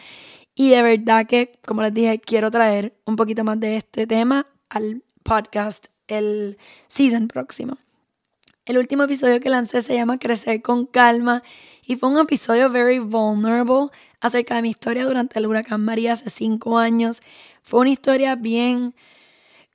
Y 0.55 0.68
de 0.70 0.83
verdad 0.83 1.27
que, 1.27 1.59
como 1.66 1.83
les 1.83 1.92
dije, 1.94 2.20
quiero 2.20 2.51
traer 2.51 2.94
un 3.07 3.16
poquito 3.16 3.44
más 3.44 3.59
de 3.59 3.77
este 3.77 4.07
tema 4.07 4.47
al 4.68 5.03
podcast 5.23 5.87
el 6.07 6.59
season 6.87 7.29
próximo. 7.29 7.79
El 8.66 8.79
último 8.79 9.05
episodio 9.05 9.40
que 9.40 9.51
lancé 9.51 9.83
se 9.83 9.94
llama 9.94 10.18
Crecer 10.18 10.62
con 10.62 10.87
calma 10.87 11.42
y 11.87 11.97
fue 11.97 12.09
un 12.09 12.18
episodio 12.18 12.70
very 12.70 12.99
vulnerable 12.99 13.88
acerca 14.20 14.57
de 14.57 14.62
mi 14.62 14.70
historia 14.70 15.05
durante 15.05 15.38
el 15.38 15.47
huracán 15.47 15.85
María 15.85 16.12
hace 16.12 16.31
cinco 16.31 16.79
años. 16.79 17.20
Fue 17.62 17.81
una 17.81 17.90
historia 17.90 18.37
bien 18.37 18.94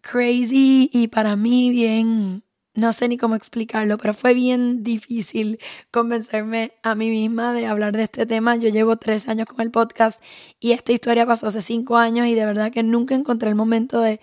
crazy 0.01 0.89
y 0.91 1.07
para 1.07 1.35
mí 1.35 1.69
bien, 1.69 2.43
no 2.75 2.91
sé 2.91 3.07
ni 3.07 3.17
cómo 3.17 3.35
explicarlo, 3.35 3.97
pero 3.97 4.13
fue 4.13 4.33
bien 4.33 4.83
difícil 4.83 5.59
convencerme 5.91 6.73
a 6.83 6.95
mí 6.95 7.09
misma 7.09 7.53
de 7.53 7.65
hablar 7.65 7.95
de 7.95 8.03
este 8.03 8.25
tema. 8.25 8.55
Yo 8.55 8.69
llevo 8.69 8.97
tres 8.97 9.27
años 9.27 9.47
con 9.47 9.61
el 9.61 9.71
podcast 9.71 10.21
y 10.59 10.71
esta 10.71 10.91
historia 10.91 11.25
pasó 11.25 11.47
hace 11.47 11.61
cinco 11.61 11.97
años 11.97 12.27
y 12.27 12.35
de 12.35 12.45
verdad 12.45 12.71
que 12.71 12.83
nunca 12.83 13.15
encontré 13.15 13.49
el 13.49 13.55
momento 13.55 14.01
de 14.01 14.19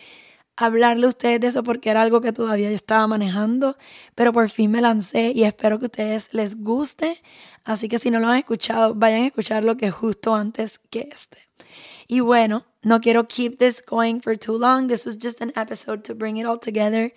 hablarle 0.57 1.07
a 1.07 1.11
ustedes 1.11 1.41
de 1.41 1.49
eso 1.49 1.63
porque 1.63 1.91
era 1.91 2.03
algo 2.03 2.21
que 2.21 2.33
todavía 2.33 2.71
yo 2.71 2.77
estaba 2.77 3.07
manejando, 3.07 3.77
pero 4.15 4.33
por 4.33 4.49
fin 4.49 4.71
me 4.71 4.81
lancé 4.81 5.33
y 5.35 5.45
espero 5.45 5.79
que 5.79 5.87
a 5.87 5.89
ustedes 5.89 6.33
les 6.33 6.57
guste. 6.57 7.23
Así 7.65 7.89
que 7.89 7.99
si 7.99 8.11
no 8.11 8.21
lo 8.21 8.29
han 8.29 8.39
escuchado, 8.39 8.95
vayan 8.95 9.23
a 9.23 9.27
escuchar 9.27 9.65
lo 9.65 9.77
que 9.77 9.91
justo 9.91 10.35
antes 10.35 10.79
que 10.91 11.09
este. 11.13 11.39
Y 12.09 12.21
bueno, 12.21 12.65
no 12.83 13.01
quiero 13.01 13.27
keep 13.27 13.59
this 13.59 13.83
going 13.85 14.21
for 14.21 14.39
too 14.39 14.57
long. 14.57 14.87
This 14.87 15.05
was 15.05 15.19
just 15.21 15.43
an 15.43 15.53
episode 15.57 16.05
to 16.05 16.15
bring 16.15 16.37
it 16.37 16.47
all 16.47 16.59
together. 16.59 17.13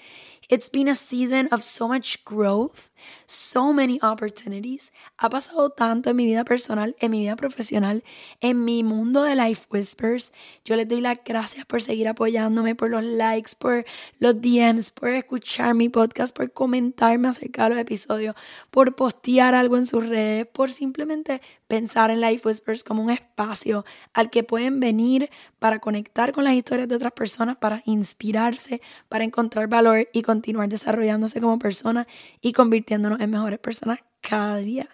It's 0.50 0.68
been 0.68 0.88
a 0.88 0.96
season 0.96 1.48
of 1.52 1.64
so 1.64 1.88
much 1.88 2.26
growth 2.26 2.89
so 3.26 3.74
many 3.74 4.00
opportunities. 4.02 4.92
Ha 5.18 5.30
pasado 5.30 5.70
tanto 5.70 6.10
en 6.10 6.16
mi 6.16 6.26
vida 6.26 6.44
personal, 6.44 6.96
en 7.00 7.12
mi 7.12 7.22
vida 7.22 7.36
profesional, 7.36 8.04
en 8.42 8.66
mi 8.66 8.84
mundo 8.84 9.24
de 9.24 9.36
Life 9.36 9.66
Whispers. 9.72 10.34
Yo 10.66 10.76
les 10.76 10.88
doy 10.88 11.02
las 11.02 11.20
gracias 11.24 11.66
por 11.66 11.82
seguir 11.82 12.08
apoyándome, 12.08 12.76
por 12.76 12.90
los 12.90 13.04
likes, 13.04 13.52
por 13.58 13.86
los 14.20 14.42
DMs, 14.42 14.92
por 14.92 15.10
escuchar 15.10 15.74
mi 15.76 15.90
podcast, 15.90 16.36
por 16.36 16.52
comentarme 16.52 17.28
acerca 17.28 17.64
de 17.64 17.70
los 17.70 17.80
episodios, 17.80 18.36
por 18.72 18.96
postear 18.96 19.56
algo 19.56 19.78
en 19.78 19.86
sus 19.86 20.06
redes, 20.06 20.48
por 20.48 20.72
simplemente 20.72 21.42
pensar 21.68 22.10
en 22.12 22.20
Life 22.22 22.48
Whispers 22.48 22.84
como 22.84 23.04
un 23.04 23.12
espacio 23.12 23.86
al 24.14 24.30
que 24.30 24.44
pueden 24.44 24.80
venir 24.80 25.30
para 25.60 25.80
conectar 25.80 26.32
con 26.32 26.44
las 26.44 26.54
historias 26.54 26.88
de 26.88 26.96
otras 26.96 27.14
personas, 27.14 27.58
para 27.58 27.84
inspirarse, 27.86 28.82
para 29.08 29.24
encontrar 29.24 29.68
valor 29.68 30.10
y 30.12 30.24
continuar 30.24 30.68
desarrollándose 30.68 31.40
como 31.40 31.60
persona 31.60 32.08
y 32.42 32.54
convirtiéndose 32.54 32.89
en 32.96 33.30
mejores 33.30 33.60
personas 33.60 34.00
cada 34.22 34.58
día. 34.58 34.90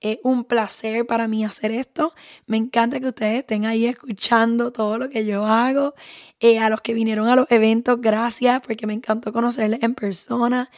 Es 0.00 0.18
un 0.22 0.44
placer 0.44 1.06
para 1.06 1.26
mí 1.26 1.44
hacer 1.44 1.72
esto. 1.72 2.14
Me 2.46 2.56
encanta 2.56 3.00
que 3.00 3.08
ustedes 3.08 3.40
estén 3.40 3.66
ahí 3.66 3.86
escuchando 3.86 4.70
todo 4.72 4.96
lo 4.96 5.08
que 5.10 5.26
yo 5.26 5.44
hago. 5.44 5.94
Eh, 6.38 6.60
a 6.60 6.68
los 6.70 6.80
que 6.80 6.94
vinieron 6.94 7.26
a 7.26 7.34
los 7.34 7.50
eventos, 7.50 8.00
gracias 8.00 8.60
porque 8.60 8.86
me 8.86 8.94
encantó 8.94 9.32
conocerles 9.32 9.82
en 9.82 9.96
persona. 9.96 10.70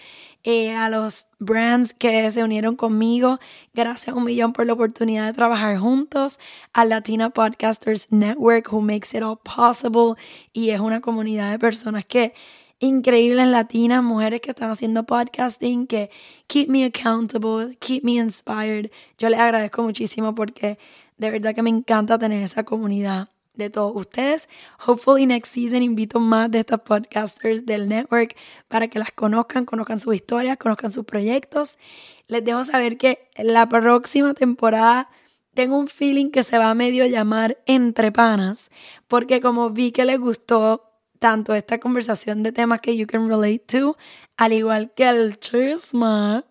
Eh, 0.42 0.72
a 0.74 0.88
los 0.88 1.26
brands 1.38 1.92
que 1.92 2.30
se 2.30 2.42
unieron 2.42 2.74
conmigo, 2.74 3.38
gracias 3.74 4.16
un 4.16 4.24
millón 4.24 4.54
por 4.54 4.64
la 4.64 4.72
oportunidad 4.72 5.26
de 5.26 5.35
trabajar 5.35 5.76
juntos. 5.76 6.38
A 6.72 6.87
Latina 6.87 7.28
Podcasters 7.28 8.11
Network, 8.11 8.72
who 8.72 8.80
makes 8.80 9.14
it 9.14 9.22
all 9.22 9.38
possible. 9.38 10.14
Y 10.54 10.70
es 10.70 10.80
una 10.80 11.02
comunidad 11.02 11.50
de 11.50 11.59
personas 11.59 12.06
que 12.06 12.33
increíbles 12.80 13.46
latinas, 13.46 14.02
mujeres 14.02 14.40
que 14.40 14.50
están 14.50 14.70
haciendo 14.70 15.04
podcasting, 15.04 15.86
que 15.86 16.10
keep 16.48 16.68
me 16.68 16.84
accountable, 16.84 17.76
keep 17.78 18.02
me 18.02 18.16
inspired. 18.16 18.90
Yo 19.18 19.28
les 19.28 19.38
agradezco 19.38 19.82
muchísimo 19.82 20.34
porque 20.34 20.78
de 21.18 21.30
verdad 21.30 21.54
que 21.54 21.62
me 21.62 21.70
encanta 21.70 22.18
tener 22.18 22.42
esa 22.42 22.64
comunidad 22.64 23.28
de 23.54 23.68
todos 23.68 23.92
ustedes. 23.94 24.48
Hopefully 24.86 25.26
next 25.26 25.52
season 25.52 25.82
invito 25.82 26.18
más 26.18 26.50
de 26.50 26.60
estos 26.60 26.80
podcasters 26.80 27.66
del 27.66 27.88
network 27.88 28.34
para 28.68 28.88
que 28.88 28.98
las 28.98 29.12
conozcan, 29.12 29.66
conozcan 29.66 30.00
sus 30.00 30.14
historias, 30.14 30.56
conozcan 30.56 30.92
sus 30.92 31.04
proyectos. 31.04 31.78
Les 32.26 32.42
dejo 32.42 32.64
saber 32.64 32.96
que 32.96 33.28
la 33.36 33.68
próxima 33.68 34.32
temporada 34.32 35.10
tengo 35.52 35.76
un 35.76 35.88
feeling 35.88 36.30
que 36.30 36.42
se 36.42 36.56
va 36.56 36.70
a 36.70 36.74
medio 36.74 37.04
llamar 37.06 37.58
Entre 37.66 38.10
Panas, 38.10 38.70
porque 39.06 39.42
como 39.42 39.68
vi 39.68 39.92
que 39.92 40.06
les 40.06 40.18
gustó 40.18 40.89
tanto 41.20 41.54
esta 41.54 41.78
conversación 41.78 42.42
de 42.42 42.50
temas 42.50 42.80
que 42.80 42.96
you 42.96 43.06
can 43.06 43.28
relate 43.28 43.61
to, 43.61 43.96
al 44.37 44.52
igual 44.52 44.92
que 44.94 45.09
el 45.09 45.38
chisme, 45.38 46.42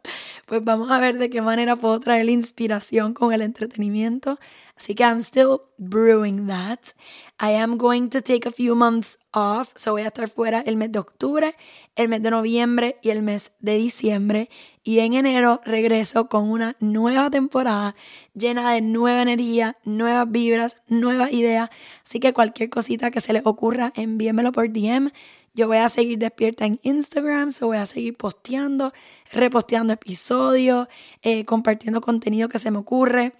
pues 0.45 0.63
vamos 0.63 0.91
a 0.91 0.99
ver 0.99 1.17
de 1.17 1.29
qué 1.29 1.41
manera 1.41 1.75
puedo 1.75 1.99
traer 1.99 2.25
la 2.25 2.31
inspiración 2.31 3.13
con 3.13 3.33
el 3.33 3.41
entretenimiento. 3.41 4.39
Así 4.79 4.95
que 4.95 5.03
I'm 5.03 5.19
still 5.19 5.63
brewing 5.77 6.47
that. 6.47 6.93
I 7.37 7.51
am 7.51 7.77
going 7.77 8.09
to 8.11 8.21
take 8.21 8.47
a 8.47 8.51
few 8.51 8.75
months 8.75 9.17
off, 9.33 9.73
so 9.75 9.91
voy 9.91 10.03
a 10.03 10.07
estar 10.07 10.29
fuera 10.29 10.61
el 10.65 10.77
mes 10.77 10.89
de 10.93 10.99
octubre, 10.99 11.53
el 11.97 12.07
mes 12.07 12.23
de 12.23 12.31
noviembre 12.31 12.97
y 13.01 13.09
el 13.09 13.21
mes 13.21 13.51
de 13.59 13.77
diciembre. 13.77 14.49
Y 14.83 14.99
en 14.99 15.15
enero 15.15 15.59
regreso 15.65 16.29
con 16.29 16.49
una 16.49 16.77
nueva 16.79 17.29
temporada 17.29 17.93
llena 18.33 18.71
de 18.71 18.81
nueva 18.81 19.21
energía, 19.21 19.75
nuevas 19.83 20.31
vibras, 20.31 20.81
nuevas 20.87 21.33
ideas. 21.33 21.69
Así 22.05 22.21
que 22.21 22.31
cualquier 22.31 22.69
cosita 22.69 23.11
que 23.11 23.19
se 23.19 23.33
les 23.33 23.45
ocurra, 23.45 23.91
envíenmelo 23.95 24.53
por 24.53 24.71
DM. 24.71 25.11
Yo 25.53 25.67
voy 25.67 25.77
a 25.77 25.89
seguir 25.89 26.19
despierta 26.19 26.65
en 26.65 26.79
Instagram, 26.83 27.51
so 27.51 27.67
voy 27.67 27.77
a 27.77 27.85
seguir 27.85 28.15
posteando, 28.15 28.93
reposteando 29.33 29.91
episodios, 29.91 30.87
eh, 31.21 31.43
compartiendo 31.43 31.99
contenido 31.99 32.47
que 32.47 32.59
se 32.59 32.71
me 32.71 32.77
ocurre. 32.77 33.33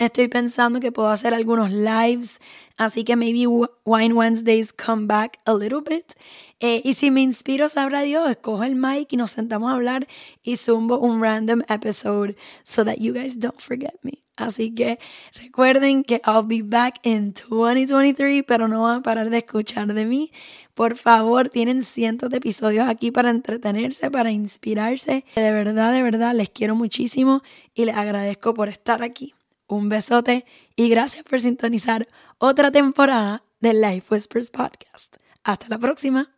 Estoy 0.00 0.28
pensando 0.28 0.80
que 0.80 0.92
puedo 0.92 1.10
hacer 1.10 1.34
algunos 1.34 1.70
lives, 1.70 2.40
así 2.78 3.04
que 3.04 3.16
maybe 3.16 3.46
Wine 3.84 4.14
Wednesdays 4.14 4.72
come 4.72 5.06
back 5.06 5.38
a 5.44 5.52
little 5.52 5.82
bit. 5.82 6.14
Eh, 6.58 6.80
y 6.82 6.94
si 6.94 7.10
me 7.10 7.20
inspiro, 7.20 7.68
sabrá 7.68 8.00
Dios, 8.00 8.30
escojo 8.30 8.64
el 8.64 8.76
mic 8.76 9.12
y 9.12 9.18
nos 9.18 9.32
sentamos 9.32 9.70
a 9.70 9.74
hablar 9.74 10.08
y 10.42 10.56
zumbo 10.56 10.98
un 10.98 11.20
random 11.20 11.60
episode 11.68 12.34
so 12.62 12.82
that 12.82 12.96
you 12.96 13.12
guys 13.12 13.38
don't 13.38 13.60
forget 13.60 13.92
me. 14.02 14.24
Así 14.36 14.74
que 14.74 14.98
recuerden 15.34 16.02
que 16.02 16.22
I'll 16.26 16.46
be 16.46 16.62
back 16.62 17.00
in 17.02 17.34
2023, 17.34 18.42
pero 18.46 18.68
no 18.68 18.84
van 18.84 19.00
a 19.00 19.02
parar 19.02 19.28
de 19.28 19.36
escuchar 19.36 19.92
de 19.92 20.06
mí. 20.06 20.32
Por 20.72 20.96
favor, 20.96 21.50
tienen 21.50 21.82
cientos 21.82 22.30
de 22.30 22.38
episodios 22.38 22.88
aquí 22.88 23.10
para 23.10 23.28
entretenerse, 23.28 24.10
para 24.10 24.30
inspirarse. 24.30 25.26
De 25.36 25.52
verdad, 25.52 25.92
de 25.92 26.02
verdad, 26.02 26.34
les 26.34 26.48
quiero 26.48 26.74
muchísimo 26.74 27.42
y 27.74 27.84
les 27.84 27.96
agradezco 27.96 28.54
por 28.54 28.70
estar 28.70 29.02
aquí. 29.02 29.34
Un 29.70 29.88
besote 29.88 30.44
y 30.74 30.88
gracias 30.88 31.22
por 31.22 31.38
sintonizar 31.38 32.08
otra 32.38 32.72
temporada 32.72 33.44
del 33.60 33.80
Life 33.80 34.12
Whispers 34.12 34.50
Podcast. 34.50 35.18
Hasta 35.44 35.68
la 35.68 35.78
próxima. 35.78 36.28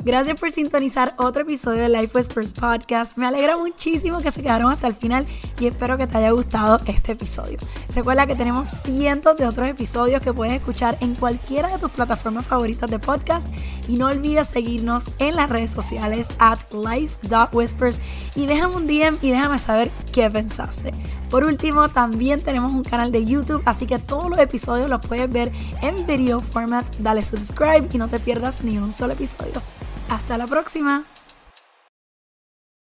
Gracias 0.00 0.38
por 0.40 0.50
sintonizar 0.50 1.14
otro 1.16 1.42
episodio 1.42 1.82
de 1.82 1.88
Life 1.88 2.10
Whispers 2.12 2.52
Podcast. 2.52 3.16
Me 3.16 3.28
alegra 3.28 3.56
muchísimo 3.56 4.18
que 4.18 4.32
se 4.32 4.42
quedaron 4.42 4.72
hasta 4.72 4.88
el 4.88 4.96
final 4.96 5.24
y 5.60 5.68
espero 5.68 5.96
que 5.98 6.08
te 6.08 6.18
haya 6.18 6.32
gustado 6.32 6.80
este 6.86 7.12
episodio. 7.12 7.58
Recuerda 7.94 8.26
que 8.26 8.34
tenemos 8.34 8.66
cientos 8.66 9.36
de 9.36 9.46
otros 9.46 9.68
episodios 9.68 10.20
que 10.20 10.32
puedes 10.32 10.54
escuchar 10.54 10.98
en 11.00 11.14
cualquiera 11.14 11.68
de 11.68 11.78
tus 11.78 11.92
plataformas 11.92 12.44
favoritas 12.44 12.90
de 12.90 12.98
podcast 12.98 13.46
y 13.86 13.94
no 13.94 14.06
olvides 14.06 14.48
seguirnos 14.48 15.04
en 15.20 15.36
las 15.36 15.48
redes 15.48 15.70
sociales 15.70 16.26
at 16.40 16.58
life.whispers 16.72 18.00
y 18.34 18.46
déjame 18.46 18.74
un 18.74 18.88
DM 18.88 19.18
y 19.22 19.30
déjame 19.30 19.58
saber 19.58 19.92
qué 20.12 20.28
pensaste. 20.28 20.92
Por 21.30 21.44
último, 21.44 21.88
también 21.90 22.40
tenemos 22.40 22.72
un 22.72 22.82
canal 22.82 23.12
de 23.12 23.24
YouTube, 23.24 23.62
así 23.64 23.86
que 23.86 24.00
todos 24.00 24.28
los 24.28 24.38
episodios 24.40 24.90
los 24.90 25.00
puedes 25.00 25.30
ver 25.30 25.52
en 25.80 26.04
video 26.04 26.40
format. 26.40 26.84
Dale 26.98 27.22
subscribe 27.22 27.88
y 27.92 27.98
no 27.98 28.08
te 28.08 28.18
pierdas 28.18 28.64
ni 28.64 28.78
un 28.78 28.92
solo 28.92 29.12
episodio. 29.12 29.62
Hasta 30.08 30.36
la 30.36 30.48
próxima. 30.48 31.04